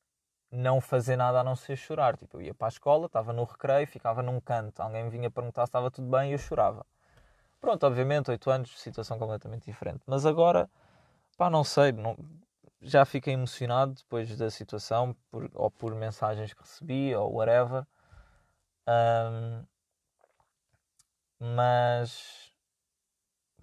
não 0.52 0.80
fazer 0.82 1.18
nada 1.18 1.42
a 1.42 1.44
não 1.44 1.56
ser 1.56 1.76
chorar. 1.76 2.18
Tipo, 2.18 2.38
eu 2.38 2.42
ia 2.42 2.54
para 2.54 2.68
a 2.68 2.70
escola, 2.70 3.08
estava 3.08 3.34
no 3.34 3.44
recreio, 3.44 3.88
ficava 3.88 4.22
num 4.24 4.40
canto, 4.40 4.82
alguém 4.82 5.04
me 5.04 5.10
vinha 5.10 5.30
perguntar 5.30 5.66
se 5.66 5.70
estava 5.70 5.92
tudo 5.92 6.10
bem 6.10 6.30
e 6.32 6.34
eu 6.34 6.38
chorava. 6.40 6.86
Pronto, 7.60 7.86
obviamente, 7.86 8.32
8 8.32 8.50
anos, 8.52 8.80
situação 8.80 9.18
completamente 9.20 9.66
diferente. 9.66 10.02
Mas 10.06 10.26
agora, 10.26 10.70
pá, 11.38 11.50
não 11.50 11.64
sei, 11.64 11.92
não, 11.92 12.16
já 12.86 13.06
fiquei 13.06 13.34
emocionado 13.34 13.94
depois 13.96 14.36
da 14.38 14.50
situação, 14.50 15.16
por, 15.30 15.50
ou 15.54 15.72
por 15.72 15.94
mensagens 15.96 16.54
que 16.54 16.62
recebi, 16.62 17.16
ou 17.16 17.34
whatever. 17.34 17.86
Um, 18.88 19.66
mas, 21.40 22.54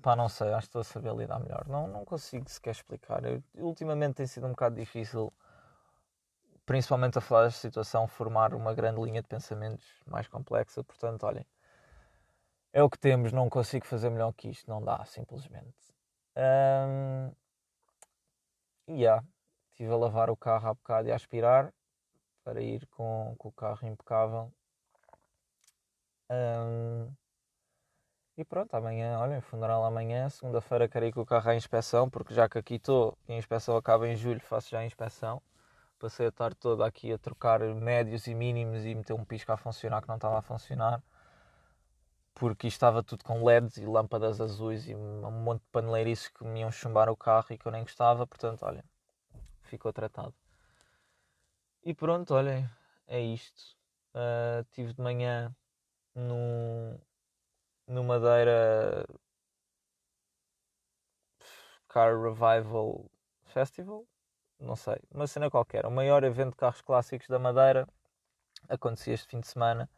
pá, 0.03 0.17
não 0.17 0.29
sei, 0.29 0.53
acho 0.53 0.63
que 0.63 0.69
estou 0.69 0.81
a 0.81 0.85
saber 0.85 1.15
lidar 1.15 1.39
melhor. 1.41 1.67
Não, 1.69 1.87
não 1.87 2.05
consigo 2.05 2.49
sequer 2.51 2.73
explicar. 2.73 3.25
Eu, 3.25 3.43
ultimamente 3.57 4.17
tem 4.17 4.27
sido 4.27 4.47
um 4.47 4.51
bocado 4.51 4.77
difícil 4.77 5.33
principalmente 6.67 7.19
a 7.19 7.21
falar 7.21 7.45
desta 7.45 7.61
situação, 7.61 8.07
formar 8.07 8.55
uma 8.55 8.75
grande 8.75 9.01
linha 9.01 9.23
de 9.23 9.29
pensamentos 9.29 9.87
mais 10.07 10.29
complexa. 10.29 10.83
Portanto, 10.85 11.25
olhem, 11.25 11.45
é 12.73 12.83
o 12.83 12.89
que 12.89 12.99
temos, 12.99 13.33
não 13.33 13.49
consigo 13.51 13.87
fazer 13.87 14.11
melhor 14.11 14.33
que 14.33 14.49
isto, 14.49 14.69
não 14.71 14.83
dá, 14.83 15.05
simplesmente. 15.05 15.93
Um, 16.37 17.33
e 18.87 19.03
yeah, 19.03 19.25
estive 19.71 19.93
a 19.93 19.97
lavar 19.97 20.31
o 20.31 20.37
carro 20.37 20.69
há 20.69 20.75
bocado 20.75 21.09
e 21.09 21.13
a 21.13 21.17
aspirar 21.17 21.73
para 22.45 22.61
ir 22.61 22.87
com, 22.89 23.35
com 23.39 23.49
o 23.49 23.53
carro 23.53 23.87
impecável. 23.87 24.53
Um, 26.31 27.13
e 28.37 28.45
pronto, 28.45 28.75
amanhã, 28.75 29.19
olhem, 29.19 29.41
funeral 29.41 29.85
amanhã, 29.85 30.29
segunda-feira 30.31 30.89
quero 30.89 31.07
ir 31.07 31.13
com 31.13 31.21
o 31.21 31.27
carro 31.27 31.51
à 31.51 31.55
inspeção, 31.55 32.09
porque 32.09 32.33
já 32.35 32.49
que 32.49 32.59
aqui 32.59 32.75
estou 32.77 33.17
e 33.29 33.33
a 33.33 33.37
inspeção 33.37 33.77
acaba 33.77 34.09
em 34.09 34.17
julho, 34.17 34.41
faço 34.41 34.71
já 34.71 34.79
a 34.79 34.87
inspeção. 34.87 35.41
Passei 35.99 36.27
a 36.27 36.33
tarde 36.33 36.57
toda 36.57 36.85
aqui 36.87 37.13
a 37.13 37.19
trocar 37.19 37.61
médios 37.61 38.27
e 38.27 38.35
mínimos 38.35 38.85
e 38.85 38.95
meter 38.95 39.13
um 39.13 39.25
pisco 39.25 39.53
a 39.53 39.57
funcionar 39.57 40.03
que 40.03 40.09
não 40.09 40.17
estava 40.17 40.39
a 40.39 40.43
funcionar 40.43 41.03
porque 42.43 42.67
estava 42.67 43.05
tudo 43.05 43.23
com 43.23 43.45
LEDs 43.45 43.77
e 43.77 43.87
lâmpadas 43.87 44.41
azuis 44.41 44.89
e 44.89 44.97
um 44.97 45.31
monte 45.31 45.61
de 45.61 45.69
paneleirices 45.69 46.27
que 46.27 46.43
me 46.43 46.59
iam 46.59 46.73
chumbar 46.73 47.09
o 47.09 47.17
carro 47.17 47.47
e 47.51 47.57
que 47.57 47.65
eu 47.65 47.71
nem 47.71 47.85
gostava, 47.85 48.27
portanto, 48.27 48.65
olha, 48.65 48.85
ficou 49.63 49.93
tratado. 49.93 50.35
E 51.85 51.95
pronto, 51.95 52.35
olhem, 52.35 52.69
é 53.07 53.21
isto. 53.21 53.77
Uh, 54.13 54.65
tive 54.73 54.93
de 54.93 55.01
manhã 55.01 55.55
no, 56.17 57.01
no 57.87 58.03
Madeira 58.03 59.07
Car 61.87 62.21
Revival 62.21 63.09
Festival, 63.45 64.05
não 64.59 64.75
sei, 64.75 65.01
uma 65.13 65.29
cena 65.29 65.49
qualquer. 65.49 65.87
O 65.87 65.93
maior 65.93 66.25
evento 66.25 66.51
de 66.51 66.57
carros 66.57 66.81
clássicos 66.83 67.29
da 67.29 67.39
Madeira 67.39 67.87
acontecia 68.69 69.15
este 69.15 69.29
fim 69.29 69.39
de 69.39 69.47
semana. 69.47 69.89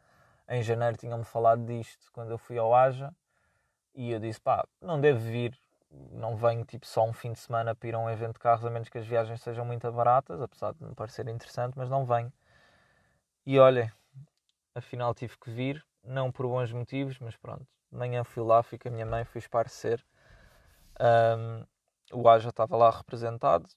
Em 0.47 0.61
janeiro 0.61 0.97
tinham-me 0.97 1.23
falado 1.23 1.65
disto 1.65 2.11
quando 2.11 2.31
eu 2.31 2.37
fui 2.37 2.57
ao 2.57 2.73
Aja 2.73 3.13
e 3.93 4.11
eu 4.11 4.19
disse: 4.19 4.39
pá, 4.39 4.67
não 4.81 4.99
devo 4.99 5.19
vir, 5.19 5.57
não 6.11 6.35
venho 6.35 6.63
tipo 6.65 6.85
só 6.85 7.03
um 7.03 7.13
fim 7.13 7.33
de 7.33 7.39
semana 7.39 7.73
para 7.75 7.89
ir 7.89 7.95
a 7.95 7.99
um 7.99 8.09
evento 8.09 8.33
de 8.33 8.39
carros, 8.39 8.65
a 8.65 8.69
menos 8.69 8.89
que 8.89 8.97
as 8.97 9.05
viagens 9.05 9.41
sejam 9.41 9.65
muito 9.65 9.91
baratas, 9.91 10.41
apesar 10.41 10.73
de 10.73 10.83
me 10.83 10.93
parecer 10.93 11.27
interessante, 11.27 11.77
mas 11.77 11.89
não 11.89 12.05
venho. 12.05 12.31
E 13.45 13.59
olhem, 13.59 13.91
afinal 14.73 15.13
tive 15.13 15.37
que 15.37 15.49
vir, 15.49 15.85
não 16.03 16.31
por 16.31 16.47
bons 16.47 16.71
motivos, 16.71 17.19
mas 17.19 17.35
pronto. 17.35 17.65
Manhã 17.91 18.23
fui 18.23 18.43
lá, 18.43 18.61
fui 18.61 18.77
com 18.77 18.89
a 18.89 18.91
minha 18.91 19.05
mãe, 19.05 19.23
fui 19.23 19.39
esparecer. 19.39 20.05
Um, 20.99 21.65
o 22.13 22.29
Aja 22.29 22.49
estava 22.49 22.75
lá 22.77 22.89
representado, 22.91 23.67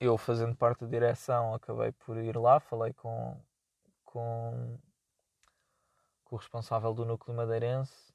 eu 0.00 0.16
fazendo 0.16 0.54
parte 0.54 0.80
da 0.84 0.86
direção 0.86 1.54
acabei 1.54 1.92
por 1.92 2.16
ir 2.16 2.36
lá, 2.36 2.60
falei 2.60 2.92
com, 2.92 3.40
com, 4.04 4.78
com 6.28 6.36
o 6.36 6.38
responsável 6.38 6.92
do 6.94 7.04
núcleo 7.04 7.36
madeirense, 7.36 8.12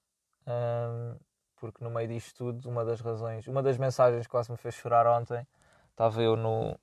um, 0.48 1.18
porque 1.58 1.84
no 1.84 1.90
meio 1.90 2.08
disto 2.08 2.38
tudo, 2.38 2.70
uma 2.70 2.86
das 2.86 3.02
razões, 3.02 3.48
uma 3.48 3.64
das 3.64 3.78
mensagens 3.78 4.26
que 4.26 4.32
quase 4.32 4.52
me 4.52 4.58
fez 4.58 4.76
chorar 4.76 5.08
ontem, 5.08 5.46
estava 5.92 6.22
eu 6.22 6.36
no, 6.38 6.80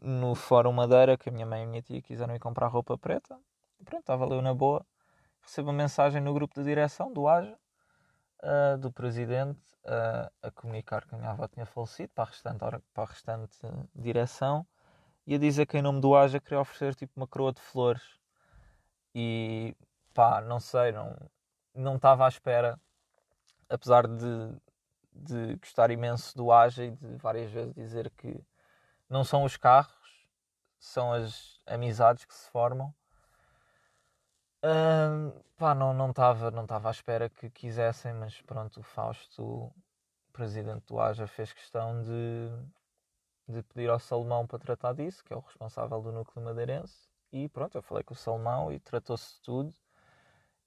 no 0.00 0.34
Fórum 0.34 0.72
Madeira, 0.72 1.16
que 1.16 1.28
a 1.28 1.32
minha 1.32 1.46
mãe 1.46 1.62
e 1.62 1.64
a 1.64 1.66
minha 1.66 1.82
tia 1.82 2.00
quiseram 2.00 2.34
ir 2.34 2.38
comprar 2.38 2.68
roupa 2.68 2.96
preta, 2.96 3.38
e 3.80 3.84
pronto, 3.84 4.00
estava 4.00 4.26
eu 4.26 4.40
na 4.40 4.54
boa, 4.54 4.86
recebo 5.42 5.70
uma 5.70 5.76
mensagem 5.76 6.20
no 6.20 6.32
grupo 6.32 6.54
de 6.54 6.64
direção 6.64 7.12
do 7.12 7.26
AJA, 7.26 7.58
uh, 8.42 8.78
do 8.78 8.92
presidente 8.92 9.60
uh, 9.84 10.30
a 10.42 10.50
comunicar 10.50 11.06
que 11.06 11.14
a 11.14 11.18
minha 11.18 11.30
avó 11.30 11.48
tinha 11.48 11.66
falecido 11.66 12.10
para 12.14 12.24
a 12.24 12.26
restante, 12.28 12.58
para 12.58 12.80
a 12.94 13.04
restante 13.04 13.58
direção 13.94 14.66
e 15.26 15.34
a 15.34 15.38
dizer 15.38 15.66
que 15.66 15.78
em 15.78 15.82
nome 15.82 16.00
do 16.00 16.14
AJA 16.14 16.40
queria 16.40 16.60
oferecer 16.60 16.94
tipo 16.94 17.12
uma 17.16 17.26
coroa 17.26 17.52
de 17.52 17.60
flores. 17.60 18.02
E 19.14 19.74
pá, 20.14 20.40
não 20.40 20.60
sei, 20.60 20.92
não, 20.92 21.16
não 21.74 21.96
estava 21.96 22.24
à 22.26 22.28
espera, 22.28 22.80
apesar 23.68 24.06
de, 24.06 24.56
de 25.12 25.56
gostar 25.56 25.90
imenso 25.90 26.36
do 26.36 26.52
AJA 26.52 26.84
e 26.84 26.90
de 26.92 27.16
várias 27.16 27.50
vezes 27.50 27.74
dizer 27.74 28.10
que 28.10 28.40
não 29.08 29.24
são 29.24 29.44
os 29.44 29.56
carros, 29.56 30.28
são 30.78 31.12
as 31.12 31.60
amizades 31.66 32.24
que 32.24 32.34
se 32.34 32.48
formam 32.50 32.94
pá, 35.56 35.74
não 35.74 36.10
estava 36.10 36.50
não 36.50 36.66
não 36.66 36.88
à 36.88 36.90
espera 36.90 37.28
que 37.28 37.50
quisessem, 37.50 38.12
mas 38.14 38.40
pronto, 38.42 38.80
o 38.80 38.82
Fausto, 38.82 39.72
presidente 40.32 40.86
do 40.86 40.98
AJA, 41.00 41.26
fez 41.26 41.52
questão 41.52 42.02
de, 42.02 42.50
de 43.48 43.62
pedir 43.62 43.90
ao 43.90 43.98
Salomão 43.98 44.46
para 44.46 44.58
tratar 44.58 44.94
disso, 44.94 45.22
que 45.24 45.32
é 45.32 45.36
o 45.36 45.40
responsável 45.40 46.00
do 46.00 46.12
núcleo 46.12 46.44
madeirense. 46.44 47.08
E 47.32 47.48
pronto, 47.48 47.76
eu 47.76 47.82
falei 47.82 48.04
com 48.04 48.14
o 48.14 48.16
Salomão 48.16 48.72
e 48.72 48.78
tratou-se 48.80 49.40
tudo. 49.42 49.74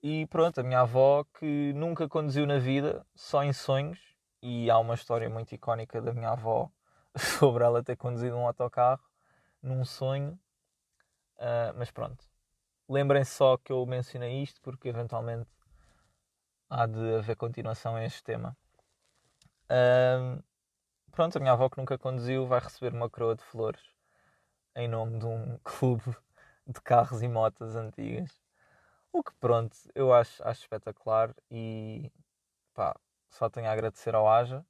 E 0.02 0.26
pronto, 0.28 0.60
a 0.60 0.64
minha 0.64 0.82
avó, 0.82 1.24
que 1.40 1.74
nunca 1.74 2.08
conduziu 2.08 2.46
na 2.46 2.60
vida, 2.60 3.06
só 3.16 3.44
em 3.44 3.54
sonhos, 3.54 4.00
e 4.42 4.70
há 4.70 4.78
uma 4.78 4.94
história 4.94 5.30
muito 5.30 5.54
icónica 5.54 6.02
da 6.02 6.14
minha 6.14 6.30
avó 6.30 6.72
sobre 7.18 7.64
ela 7.64 7.84
ter 7.84 7.96
conduzido 7.96 8.36
um 8.36 8.46
autocarro 8.46 9.04
num 9.62 9.84
sonho. 9.84 10.40
Uh, 11.38 11.74
mas 11.76 11.92
pronto, 11.92 12.24
Lembrem-se 12.90 13.32
só 13.32 13.58
que 13.58 13.74
eu 13.74 13.86
mencionei 13.86 14.42
isto 14.42 14.62
porque 14.62 14.88
eventualmente 14.88 15.50
há 16.70 16.86
de 16.86 17.16
haver 17.16 17.36
continuação 17.36 17.98
a 17.98 18.06
este 18.06 18.24
tema. 18.24 18.56
Um, 19.70 20.42
pronto, 21.12 21.36
a 21.36 21.40
minha 21.42 21.52
avó 21.52 21.70
que 21.70 21.78
nunca 21.78 21.98
conduziu 21.98 22.48
vai 22.48 22.62
receber 22.62 22.94
uma 22.94 23.10
coroa 23.10 23.36
de 23.36 23.44
flores 23.44 23.82
em 24.74 24.88
nome 24.88 25.20
de 25.20 25.26
um 25.26 25.60
clube 25.66 26.16
de 26.66 26.80
carros 26.82 27.22
e 27.22 27.28
motas 27.28 27.76
antigas. 27.76 28.32
O 29.18 29.24
que 29.24 29.34
pronto, 29.40 29.76
eu 29.96 30.14
acho, 30.14 30.44
acho 30.48 30.62
espetacular 30.62 31.34
e 31.50 32.12
pá, 32.76 32.96
só 33.32 33.50
tenho 33.50 33.68
a 33.68 33.72
agradecer 33.72 34.14
ao 34.14 34.30
Aja 34.30 34.64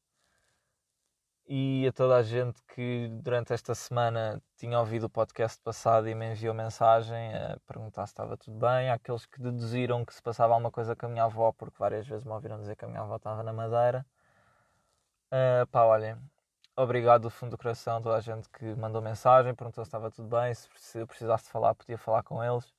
e 1.46 1.86
a 1.86 1.92
toda 1.92 2.16
a 2.16 2.24
gente 2.24 2.62
que 2.64 3.10
durante 3.22 3.52
esta 3.52 3.76
semana 3.76 4.42
tinha 4.56 4.80
ouvido 4.80 5.08
o 5.08 5.10
podcast 5.10 5.62
passado 5.62 6.08
e 6.08 6.16
me 6.16 6.32
enviou 6.32 6.54
mensagem 6.54 7.36
a 7.36 7.60
perguntar 7.68 8.06
se 8.06 8.14
estava 8.14 8.38
tudo 8.38 8.58
bem, 8.58 8.90
àqueles 8.90 9.26
que 9.26 9.42
deduziram 9.42 10.06
que 10.06 10.14
se 10.14 10.22
passava 10.22 10.54
alguma 10.54 10.72
coisa 10.72 10.96
com 10.96 11.08
a 11.08 11.10
minha 11.10 11.26
avó, 11.26 11.52
porque 11.52 11.76
várias 11.78 12.08
vezes 12.08 12.24
me 12.24 12.32
ouviram 12.32 12.58
dizer 12.58 12.78
que 12.78 12.86
a 12.86 12.88
minha 12.88 13.02
avó 13.02 13.18
estava 13.18 13.44
na 13.44 13.52
Madeira. 13.52 14.06
Uh, 15.30 15.68
pá, 15.68 15.84
olhem, 15.84 16.18
obrigado 16.74 17.24
do 17.24 17.30
fundo 17.30 17.52
do 17.52 17.58
coração 17.58 17.98
a 17.98 18.02
toda 18.02 18.16
a 18.16 18.22
gente 18.22 18.50
que 18.50 18.64
mandou 18.76 19.02
mensagem, 19.02 19.54
perguntou 19.54 19.84
se 19.84 19.90
estava 19.90 20.10
tudo 20.10 20.30
bem, 20.30 20.54
se 20.54 21.00
eu 21.00 21.06
precisasse 21.06 21.50
falar, 21.50 21.76
podia 21.76 21.98
falar 21.98 22.24
com 22.24 22.42
eles. 22.42 22.77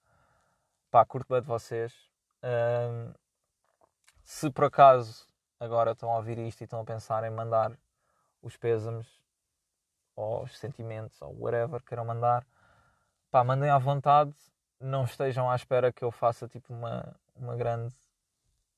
Pá, 0.91 1.05
curto 1.05 1.29
bem 1.29 1.43
de 1.43 1.47
vocês. 1.47 1.93
Uh, 2.43 3.15
se 4.23 4.51
por 4.51 4.65
acaso 4.65 5.27
agora 5.61 5.93
estão 5.93 6.11
a 6.11 6.17
ouvir 6.17 6.39
isto 6.39 6.63
e 6.63 6.65
estão 6.65 6.81
a 6.81 6.85
pensar 6.85 7.25
em 7.25 7.31
mandar 7.31 7.79
os 8.41 8.57
pêsames 8.57 9.07
ou 10.17 10.45
os 10.45 10.59
sentimentos 10.59 11.21
ou 11.21 11.39
whatever 11.39 11.83
queiram 11.83 12.07
mandar, 12.07 12.47
pá, 13.31 13.45
mandem 13.45 13.69
à 13.69 13.77
vontade, 13.77 14.35
não 14.81 15.05
estejam 15.05 15.51
à 15.51 15.55
espera 15.55 15.93
que 15.93 16.03
eu 16.03 16.11
faça 16.11 16.49
tipo 16.49 16.73
uma, 16.73 17.15
uma 17.37 17.55
grande 17.55 17.95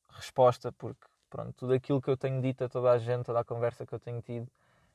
resposta, 0.09 0.73
porque 0.73 1.07
pronto, 1.29 1.53
tudo 1.53 1.75
aquilo 1.75 2.03
que 2.03 2.11
eu 2.11 2.17
tenho 2.17 2.43
dito 2.43 2.65
a 2.65 2.69
toda 2.69 2.91
a 2.91 2.99
gente, 2.99 3.27
toda 3.27 3.39
a 3.39 3.45
conversa 3.45 3.87
que 3.87 3.95
eu 3.95 4.01
tenho 4.01 4.21
tido 4.21 4.51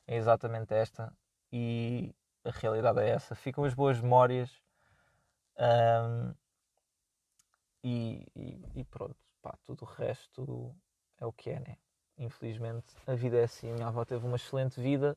é 0.06 0.18
exatamente 0.18 0.74
esta 0.74 1.14
e 1.50 2.14
a 2.44 2.52
realidade 2.52 3.00
é 3.00 3.10
essa. 3.10 3.36
Ficam 3.36 3.64
as 3.64 3.74
boas 3.74 4.02
memórias 4.02 4.52
um, 5.58 6.34
e, 7.88 8.26
e, 8.36 8.80
e, 8.80 8.84
pronto, 8.84 9.16
pá, 9.44 9.56
tudo 9.64 9.84
o 9.84 9.86
resto 9.86 10.76
é 11.20 11.26
o 11.28 11.32
que 11.32 11.52
é, 11.52 11.60
né? 11.60 11.78
Infelizmente 12.18 12.88
a 13.06 13.14
vida 13.14 13.38
é 13.38 13.44
assim. 13.44 13.72
Minha 13.72 13.90
avó 13.90 14.04
teve 14.04 14.26
uma 14.26 14.38
excelente 14.38 14.82
vida, 14.82 15.16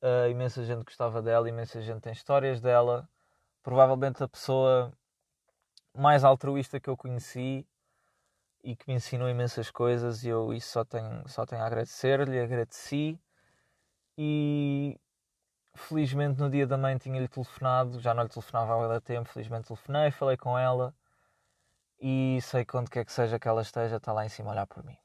uh, 0.00 0.30
imensa 0.30 0.64
gente 0.64 0.84
gostava 0.84 1.20
dela, 1.20 1.50
imensa 1.50 1.82
gente 1.82 2.00
tem 2.00 2.14
histórias 2.14 2.62
dela. 2.62 3.06
Provavelmente 3.62 4.24
a 4.24 4.28
pessoa 4.28 4.90
mais 5.94 6.24
altruísta 6.24 6.80
que 6.80 6.88
eu 6.88 6.96
conheci 6.96 7.68
e 8.64 8.74
que 8.74 8.88
me 8.88 8.94
ensinou 8.94 9.28
imensas 9.28 9.70
coisas 9.70 10.24
e 10.24 10.30
eu 10.30 10.54
isso 10.54 10.70
só 10.70 10.82
tenho, 10.82 11.28
só 11.28 11.44
tenho 11.44 11.62
a 11.62 11.66
agradecer-lhe, 11.66 12.40
agradeci 12.40 13.20
e 14.16 14.98
felizmente 15.74 16.40
no 16.40 16.48
dia 16.48 16.66
da 16.66 16.78
mãe 16.78 16.96
tinha-lhe 16.96 17.28
telefonado, 17.28 18.00
já 18.00 18.14
não 18.14 18.22
lhe 18.22 18.30
telefonava 18.30 18.96
há 18.96 19.00
tempo, 19.00 19.28
felizmente 19.28 19.66
telefonei, 19.66 20.10
falei 20.10 20.38
com 20.38 20.58
ela 20.58 20.94
e 22.00 22.38
sei 22.42 22.64
que 22.64 22.76
onde 22.76 22.90
quer 22.90 23.04
que 23.04 23.12
seja 23.12 23.38
que 23.38 23.46
ela 23.46 23.62
esteja, 23.62 23.96
está 23.96 24.12
lá 24.12 24.24
em 24.24 24.28
cima 24.28 24.50
a 24.50 24.52
olhar 24.52 24.66
por 24.66 24.82
mim. 24.84 24.96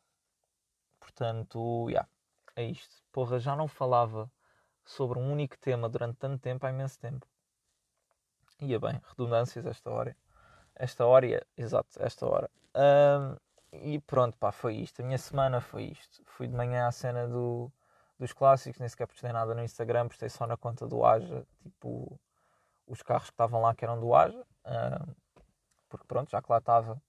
Portanto, 0.99 1.89
yeah, 1.89 2.07
é 2.55 2.63
isto. 2.63 3.03
Porra, 3.11 3.39
já 3.39 3.55
não 3.55 3.67
falava 3.67 4.31
sobre 4.85 5.19
um 5.19 5.31
único 5.31 5.57
tema 5.57 5.89
durante 5.89 6.17
tanto 6.17 6.39
tempo, 6.41 6.65
há 6.65 6.69
imenso 6.69 6.99
tempo. 6.99 7.27
Ia 8.61 8.79
bem, 8.79 9.01
redundâncias 9.09 9.65
esta 9.65 9.89
hora. 9.89 10.15
Esta 10.75 11.05
hora, 11.05 11.45
exato, 11.57 12.01
esta 12.01 12.25
hora. 12.25 12.49
Um, 12.75 13.37
e 13.71 13.99
pronto, 13.99 14.37
pá, 14.37 14.51
foi 14.51 14.75
isto. 14.75 15.01
A 15.01 15.05
minha 15.05 15.17
semana 15.17 15.59
foi 15.59 15.85
isto. 15.85 16.23
Fui 16.25 16.47
de 16.47 16.53
manhã 16.53 16.87
à 16.87 16.91
cena 16.91 17.27
do, 17.27 17.71
dos 18.17 18.31
clássicos, 18.31 18.79
nem 18.79 18.87
sequer 18.87 19.07
postei 19.07 19.31
nada 19.31 19.53
no 19.53 19.63
Instagram, 19.63 20.07
postei 20.07 20.29
só 20.29 20.47
na 20.47 20.55
conta 20.55 20.87
do 20.87 21.05
Aja, 21.05 21.45
tipo, 21.61 22.19
os 22.87 23.01
carros 23.01 23.29
que 23.29 23.33
estavam 23.33 23.61
lá 23.61 23.75
que 23.75 23.83
eram 23.83 23.99
do 23.99 24.13
Aja. 24.13 24.45
Um, 24.65 25.13
porque 25.95 26.07
pronto, 26.07 26.29
já 26.29 26.41
que 26.41 26.51
lá 26.51 26.57
estava, 26.57 27.01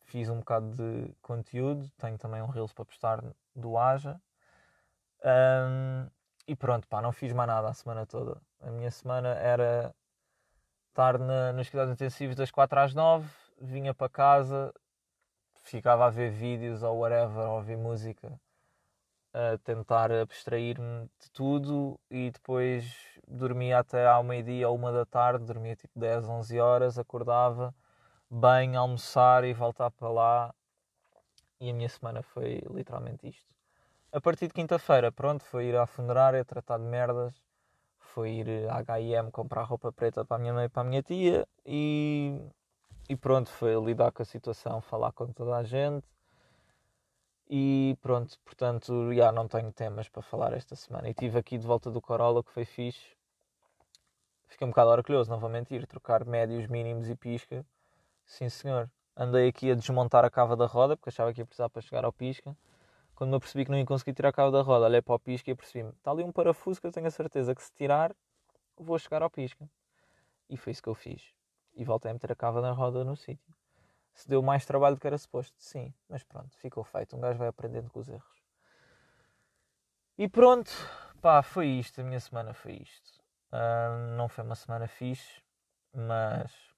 fiz 0.00 0.28
um 0.28 0.38
bocado 0.38 0.70
de 0.74 1.14
conteúdo, 1.22 1.88
tenho 1.96 2.18
também 2.18 2.42
um 2.42 2.48
Reels 2.48 2.72
para 2.72 2.84
postar 2.84 3.24
do 3.54 3.78
Aja. 3.78 4.20
Um, 5.24 6.08
e 6.46 6.54
pronto, 6.54 6.86
pá, 6.88 7.00
não 7.00 7.12
fiz 7.12 7.32
mais 7.32 7.48
nada 7.48 7.68
a 7.68 7.72
semana 7.72 8.04
toda. 8.04 8.40
A 8.60 8.70
minha 8.70 8.90
semana 8.90 9.28
era 9.34 9.94
estar 10.88 11.18
na, 11.18 11.52
nos 11.52 11.68
cuidados 11.68 11.92
intensivos 11.92 12.36
das 12.36 12.50
4 12.50 12.80
às 12.80 12.94
9, 12.94 13.28
vinha 13.60 13.94
para 13.94 14.08
casa, 14.08 14.74
ficava 15.62 16.06
a 16.06 16.10
ver 16.10 16.30
vídeos 16.30 16.82
ou 16.82 16.98
whatever, 16.98 17.46
a 17.46 17.52
ouvir 17.52 17.76
música, 17.76 18.38
a 19.32 19.56
tentar 19.58 20.12
abstrair-me 20.12 21.08
de 21.20 21.30
tudo 21.32 21.98
e 22.10 22.30
depois 22.30 22.84
dormia 23.26 23.78
até 23.78 24.06
ao 24.06 24.22
meio-dia 24.22 24.68
ou 24.68 24.76
uma 24.76 24.92
da 24.92 25.06
tarde, 25.06 25.44
dormia 25.44 25.74
tipo 25.74 25.98
10, 25.98 26.28
11 26.28 26.60
horas, 26.60 26.98
acordava 26.98 27.74
bem, 28.34 28.74
almoçar 28.74 29.44
e 29.44 29.52
voltar 29.54 29.90
para 29.92 30.08
lá. 30.08 30.54
E 31.60 31.70
a 31.70 31.72
minha 31.72 31.88
semana 31.88 32.22
foi 32.22 32.60
literalmente 32.68 33.28
isto. 33.28 33.54
A 34.12 34.20
partir 34.20 34.48
de 34.48 34.54
quinta-feira, 34.54 35.12
pronto, 35.12 35.44
foi 35.44 35.66
ir 35.66 35.76
à 35.76 35.86
funerária, 35.86 36.44
tratar 36.44 36.78
de 36.78 36.84
merdas, 36.84 37.34
foi 37.98 38.30
ir 38.32 38.68
à 38.68 38.78
H&M 38.78 39.30
comprar 39.30 39.62
roupa 39.62 39.92
preta 39.92 40.24
para 40.24 40.36
a 40.36 40.40
minha 40.40 40.52
mãe 40.52 40.66
e 40.66 40.68
para 40.68 40.82
a 40.82 40.84
minha 40.84 41.02
tia 41.02 41.46
e, 41.64 42.40
e 43.08 43.16
pronto, 43.16 43.50
foi 43.50 43.74
lidar 43.76 44.12
com 44.12 44.22
a 44.22 44.26
situação, 44.26 44.80
falar 44.80 45.12
com 45.12 45.32
toda 45.32 45.56
a 45.56 45.62
gente 45.62 46.06
e 47.48 47.96
pronto, 48.02 48.38
portanto, 48.44 49.12
já 49.14 49.30
não 49.32 49.46
tenho 49.48 49.72
temas 49.72 50.08
para 50.08 50.22
falar 50.22 50.52
esta 50.52 50.74
semana. 50.76 51.08
E 51.08 51.10
estive 51.12 51.38
aqui 51.38 51.56
de 51.56 51.66
volta 51.66 51.90
do 51.90 52.00
Corolla, 52.00 52.42
que 52.42 52.50
foi 52.50 52.64
fixe. 52.64 53.16
Fiquei 54.48 54.66
um 54.66 54.70
bocado 54.70 54.90
orgulhoso, 54.90 55.30
não 55.30 55.38
vou 55.38 55.50
mentir, 55.50 55.86
trocar 55.86 56.24
médios, 56.24 56.66
mínimos 56.68 57.08
e 57.08 57.16
pisca 57.16 57.64
Sim, 58.26 58.48
senhor. 58.48 58.90
Andei 59.16 59.48
aqui 59.48 59.70
a 59.70 59.74
desmontar 59.74 60.24
a 60.24 60.30
cava 60.30 60.56
da 60.56 60.66
roda, 60.66 60.96
porque 60.96 61.08
achava 61.10 61.32
que 61.32 61.40
ia 61.40 61.46
precisar 61.46 61.68
para 61.68 61.82
chegar 61.82 62.04
ao 62.04 62.12
pisca. 62.12 62.56
Quando 63.14 63.30
me 63.30 63.36
apercebi 63.36 63.64
que 63.64 63.70
não 63.70 63.78
ia 63.78 63.86
conseguir 63.86 64.12
tirar 64.12 64.30
a 64.30 64.32
cava 64.32 64.50
da 64.50 64.62
roda, 64.62 64.86
olhei 64.86 65.00
para 65.00 65.14
o 65.14 65.18
pisca 65.18 65.50
e 65.50 65.54
percebi-me: 65.54 65.90
está 65.90 66.10
ali 66.10 66.24
um 66.24 66.32
parafuso 66.32 66.80
que 66.80 66.86
eu 66.86 66.92
tenho 66.92 67.06
a 67.06 67.10
certeza 67.10 67.54
que 67.54 67.62
se 67.62 67.72
tirar, 67.72 68.14
vou 68.76 68.98
chegar 68.98 69.22
ao 69.22 69.30
pisca. 69.30 69.68
E 70.48 70.56
foi 70.56 70.72
isso 70.72 70.82
que 70.82 70.88
eu 70.88 70.94
fiz. 70.94 71.22
E 71.74 71.84
voltei 71.84 72.10
a 72.10 72.14
meter 72.14 72.32
a 72.32 72.36
cava 72.36 72.60
da 72.60 72.72
roda 72.72 73.04
no 73.04 73.16
sítio. 73.16 73.54
Se 74.14 74.28
deu 74.28 74.42
mais 74.42 74.64
trabalho 74.64 74.96
do 74.96 75.00
que 75.00 75.06
era 75.06 75.18
suposto, 75.18 75.54
sim, 75.58 75.92
mas 76.08 76.22
pronto, 76.22 76.56
ficou 76.58 76.84
feito. 76.84 77.16
Um 77.16 77.20
gajo 77.20 77.38
vai 77.38 77.48
aprendendo 77.48 77.90
com 77.90 78.00
os 78.00 78.08
erros. 78.08 78.42
E 80.16 80.28
pronto, 80.28 80.70
pá, 81.20 81.42
foi 81.42 81.66
isto. 81.66 82.00
A 82.00 82.04
minha 82.04 82.20
semana 82.20 82.54
foi 82.54 82.74
isto. 82.74 83.18
Uh, 83.52 84.16
não 84.16 84.28
foi 84.28 84.44
uma 84.44 84.54
semana 84.54 84.86
fixe, 84.86 85.42
mas 85.92 86.73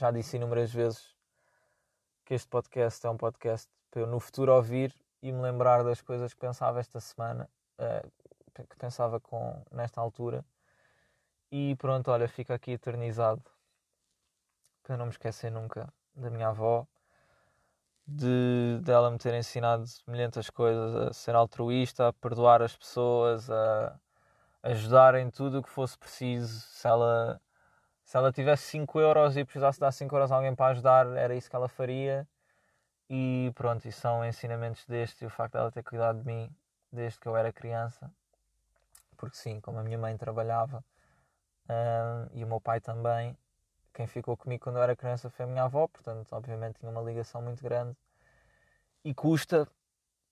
já 0.00 0.10
disse 0.10 0.36
inúmeras 0.36 0.72
vezes 0.72 1.14
que 2.24 2.32
este 2.32 2.48
podcast 2.48 3.06
é 3.06 3.10
um 3.10 3.18
podcast 3.18 3.68
para 3.90 4.00
eu 4.00 4.06
no 4.06 4.18
futuro 4.18 4.50
ouvir 4.50 4.94
e 5.20 5.30
me 5.30 5.42
lembrar 5.42 5.84
das 5.84 6.00
coisas 6.00 6.32
que 6.32 6.40
pensava 6.40 6.80
esta 6.80 6.98
semana, 7.00 7.46
uh, 7.78 8.10
que 8.54 8.76
pensava 8.78 9.20
com, 9.20 9.62
nesta 9.70 10.00
altura. 10.00 10.42
E 11.52 11.76
pronto, 11.76 12.10
olha, 12.10 12.26
fica 12.26 12.54
aqui 12.54 12.70
eternizado 12.70 13.44
para 14.82 14.96
não 14.96 15.04
me 15.04 15.10
esquecer 15.10 15.52
nunca 15.52 15.92
da 16.14 16.30
minha 16.30 16.48
avó, 16.48 16.86
de 18.06 18.80
dela 18.82 19.10
me 19.10 19.18
ter 19.18 19.34
ensinado 19.34 19.84
milhentas 20.06 20.48
coisas, 20.48 20.96
a 20.96 21.12
ser 21.12 21.34
altruísta, 21.34 22.08
a 22.08 22.12
perdoar 22.14 22.62
as 22.62 22.74
pessoas, 22.74 23.50
a 23.50 24.00
ajudar 24.62 25.14
em 25.16 25.30
tudo 25.30 25.58
o 25.58 25.62
que 25.62 25.68
fosse 25.68 25.98
preciso. 25.98 26.58
Se 26.58 26.88
ela 26.88 27.38
se 28.10 28.16
ela 28.16 28.32
tivesse 28.32 28.64
5 28.64 28.98
euros 28.98 29.36
e 29.36 29.44
precisasse 29.44 29.78
dar 29.78 29.92
5 29.92 30.12
euros 30.16 30.32
a 30.32 30.34
alguém 30.34 30.52
para 30.52 30.72
ajudar, 30.72 31.06
era 31.16 31.32
isso 31.32 31.48
que 31.48 31.54
ela 31.54 31.68
faria. 31.68 32.26
E 33.08 33.52
pronto, 33.54 33.86
e 33.86 33.92
são 33.92 34.24
ensinamentos 34.26 34.84
deste 34.84 35.22
e 35.22 35.26
o 35.28 35.30
facto 35.30 35.52
dela 35.52 35.70
ter 35.70 35.84
cuidado 35.84 36.18
de 36.18 36.26
mim 36.26 36.52
desde 36.90 37.20
que 37.20 37.28
eu 37.28 37.36
era 37.36 37.52
criança. 37.52 38.12
Porque 39.16 39.36
sim, 39.36 39.60
como 39.60 39.78
a 39.78 39.84
minha 39.84 39.96
mãe 39.96 40.16
trabalhava 40.16 40.84
uh, 41.68 42.28
e 42.34 42.42
o 42.42 42.48
meu 42.48 42.60
pai 42.60 42.80
também, 42.80 43.38
quem 43.94 44.08
ficou 44.08 44.36
comigo 44.36 44.64
quando 44.64 44.78
eu 44.78 44.82
era 44.82 44.96
criança 44.96 45.30
foi 45.30 45.44
a 45.44 45.48
minha 45.48 45.62
avó, 45.62 45.86
portanto, 45.86 46.32
obviamente 46.32 46.80
tinha 46.80 46.90
uma 46.90 47.02
ligação 47.02 47.40
muito 47.40 47.62
grande. 47.62 47.96
E 49.04 49.14
custa, 49.14 49.68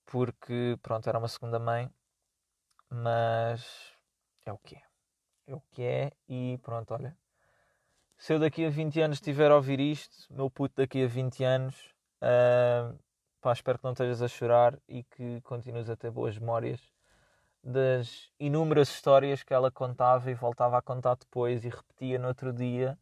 porque 0.04 0.76
pronto, 0.82 1.08
era 1.08 1.16
uma 1.16 1.28
segunda 1.28 1.60
mãe, 1.60 1.88
mas 2.90 3.94
é 4.44 4.52
o 4.52 4.58
que 4.58 4.74
é. 4.74 4.82
É 5.46 5.54
o 5.54 5.60
que 5.70 5.84
é 5.84 6.12
e 6.28 6.58
pronto, 6.60 6.92
olha, 6.92 7.16
se 8.18 8.32
eu 8.34 8.38
daqui 8.38 8.66
a 8.66 8.70
20 8.70 9.00
anos 9.00 9.16
estiver 9.18 9.50
a 9.50 9.54
ouvir 9.56 9.78
isto, 9.78 10.26
meu 10.28 10.50
puto 10.50 10.74
daqui 10.76 11.04
a 11.04 11.06
20 11.06 11.44
anos, 11.44 11.76
uh, 12.20 12.98
pá, 13.40 13.52
espero 13.52 13.78
que 13.78 13.84
não 13.84 13.92
estejas 13.92 14.20
a 14.20 14.28
chorar 14.28 14.76
e 14.88 15.04
que 15.04 15.40
continues 15.42 15.88
a 15.88 15.96
ter 15.96 16.10
boas 16.10 16.36
memórias 16.36 16.80
das 17.62 18.28
inúmeras 18.38 18.88
histórias 18.88 19.42
que 19.44 19.54
ela 19.54 19.70
contava 19.70 20.30
e 20.30 20.34
voltava 20.34 20.78
a 20.78 20.82
contar 20.82 21.14
depois 21.16 21.64
e 21.64 21.68
repetia 21.68 22.18
no 22.18 22.28
outro 22.28 22.52
dia. 22.52 22.98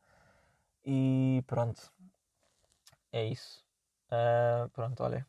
E 0.84 1.42
pronto, 1.46 1.90
é 3.10 3.24
isso. 3.24 3.64
Uh, 4.08 4.68
pronto, 4.70 5.02
olha, 5.02 5.26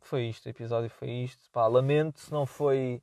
foi 0.00 0.24
isto, 0.28 0.46
o 0.46 0.48
episódio 0.48 0.88
foi 0.88 1.10
isto. 1.10 1.50
Pá, 1.50 1.66
lamento 1.66 2.20
se 2.20 2.32
não 2.32 2.46
foi 2.46 3.02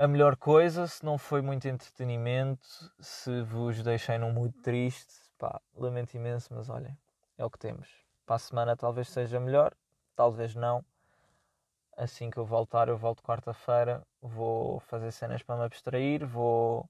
a 0.00 0.08
melhor 0.08 0.34
coisa, 0.34 0.86
se 0.86 1.04
não 1.04 1.18
foi 1.18 1.42
muito 1.42 1.68
entretenimento, 1.68 2.66
se 2.98 3.42
vos 3.42 3.82
deixei 3.82 4.16
num 4.16 4.32
mood 4.32 4.54
triste, 4.62 5.12
pá, 5.36 5.60
lamento 5.74 6.14
imenso, 6.14 6.54
mas 6.54 6.70
olhem, 6.70 6.96
é 7.36 7.44
o 7.44 7.50
que 7.50 7.58
temos. 7.58 7.86
Para 8.24 8.36
a 8.36 8.38
semana 8.38 8.74
talvez 8.74 9.10
seja 9.10 9.38
melhor, 9.38 9.74
talvez 10.16 10.54
não. 10.54 10.82
assim 11.98 12.30
que 12.30 12.38
eu 12.38 12.46
voltar, 12.46 12.88
eu 12.88 12.96
volto 12.96 13.22
quarta-feira, 13.22 14.02
vou 14.22 14.80
fazer 14.80 15.12
cenas 15.12 15.42
para 15.42 15.56
me 15.56 15.64
abstrair, 15.64 16.26
vou 16.26 16.88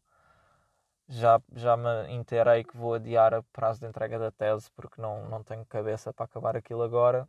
já, 1.08 1.42
já 1.52 1.76
me 1.76 2.12
inteirei 2.14 2.62
que 2.62 2.76
vou 2.76 2.94
adiar 2.94 3.34
o 3.34 3.42
prazo 3.42 3.80
de 3.80 3.86
entrega 3.88 4.20
da 4.20 4.30
tese 4.30 4.70
porque 4.70 5.02
não, 5.02 5.28
não 5.28 5.42
tenho 5.42 5.66
cabeça 5.66 6.12
para 6.12 6.26
acabar 6.26 6.56
aquilo 6.56 6.84
agora 6.84 7.28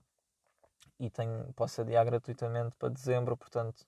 e 1.00 1.10
tenho, 1.10 1.52
posso 1.56 1.82
adiar 1.82 2.06
gratuitamente 2.06 2.76
para 2.76 2.89
dezembro, 2.89 3.36
portanto, 3.36 3.84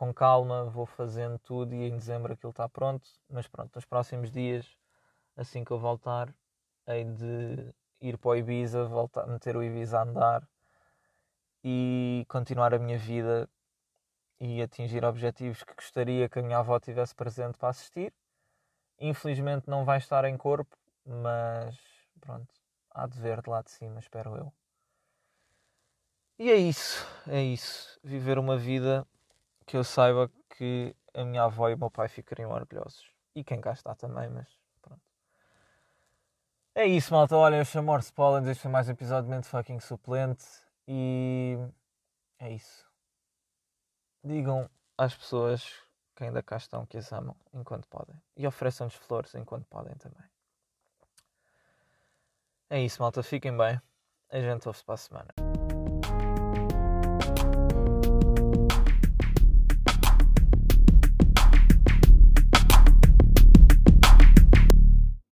com 0.00 0.14
calma, 0.14 0.64
vou 0.64 0.86
fazendo 0.86 1.38
tudo 1.40 1.74
e 1.74 1.86
em 1.86 1.98
dezembro 1.98 2.32
aquilo 2.32 2.52
está 2.52 2.66
pronto. 2.66 3.06
Mas 3.28 3.46
pronto, 3.46 3.70
nos 3.74 3.84
próximos 3.84 4.30
dias, 4.30 4.66
assim 5.36 5.62
que 5.62 5.70
eu 5.70 5.78
voltar, 5.78 6.34
hei 6.86 7.04
de 7.04 7.70
ir 8.00 8.16
para 8.16 8.30
o 8.30 8.34
Ibiza, 8.34 8.84
voltar, 8.86 9.26
meter 9.26 9.58
o 9.58 9.62
Ibiza 9.62 9.98
a 9.98 10.02
andar 10.02 10.48
e 11.62 12.24
continuar 12.30 12.72
a 12.72 12.78
minha 12.78 12.96
vida 12.96 13.46
e 14.40 14.62
atingir 14.62 15.04
objetivos 15.04 15.62
que 15.62 15.74
gostaria 15.74 16.30
que 16.30 16.38
a 16.38 16.42
minha 16.42 16.60
avó 16.60 16.80
tivesse 16.80 17.14
presente 17.14 17.58
para 17.58 17.68
assistir. 17.68 18.10
Infelizmente 18.98 19.68
não 19.68 19.84
vai 19.84 19.98
estar 19.98 20.24
em 20.24 20.34
corpo, 20.34 20.78
mas 21.04 21.76
pronto, 22.22 22.48
há 22.90 23.06
de 23.06 23.20
ver 23.20 23.42
de 23.42 23.50
lá 23.50 23.60
de 23.60 23.70
cima, 23.70 24.00
espero 24.00 24.34
eu. 24.34 24.50
E 26.38 26.50
é 26.50 26.56
isso, 26.56 27.06
é 27.28 27.42
isso. 27.42 28.00
Viver 28.02 28.38
uma 28.38 28.56
vida 28.56 29.06
que 29.70 29.76
eu 29.76 29.84
saiba 29.84 30.28
que 30.56 30.96
a 31.14 31.24
minha 31.24 31.44
avó 31.44 31.68
e 31.68 31.74
o 31.74 31.78
meu 31.78 31.88
pai 31.88 32.08
ficariam 32.08 32.50
orgulhosos. 32.50 33.08
E 33.36 33.44
quem 33.44 33.60
cá 33.60 33.70
está 33.70 33.94
também, 33.94 34.28
mas 34.28 34.48
pronto. 34.82 35.00
É 36.74 36.84
isso, 36.86 37.14
malta. 37.14 37.36
Olha, 37.36 37.54
eu 37.54 37.64
chamo 37.64 37.86
Morse 37.86 38.12
Pollens. 38.12 38.48
Este 38.48 38.62
foi 38.62 38.70
mais 38.72 38.88
um 38.88 38.90
episódio 38.90 39.30
de 39.30 39.30
Mente 39.30 39.46
Fucking 39.46 39.78
Suplente. 39.78 40.44
E 40.88 41.56
é 42.40 42.50
isso. 42.50 42.84
Digam 44.24 44.68
às 44.98 45.14
pessoas 45.14 45.64
que 46.16 46.24
ainda 46.24 46.42
cá 46.42 46.56
estão 46.56 46.84
que 46.84 46.98
as 46.98 47.12
amam 47.12 47.36
enquanto 47.54 47.86
podem. 47.86 48.20
E 48.36 48.44
ofereçam-lhes 48.48 48.96
flores 48.96 49.32
enquanto 49.36 49.66
podem 49.66 49.94
também. 49.94 50.28
É 52.68 52.80
isso, 52.80 53.00
malta. 53.00 53.22
Fiquem 53.22 53.56
bem. 53.56 53.80
A 54.30 54.40
gente 54.40 54.66
ouve-se 54.66 54.84
para 54.84 54.94
a 54.94 54.98
semana. 54.98 55.49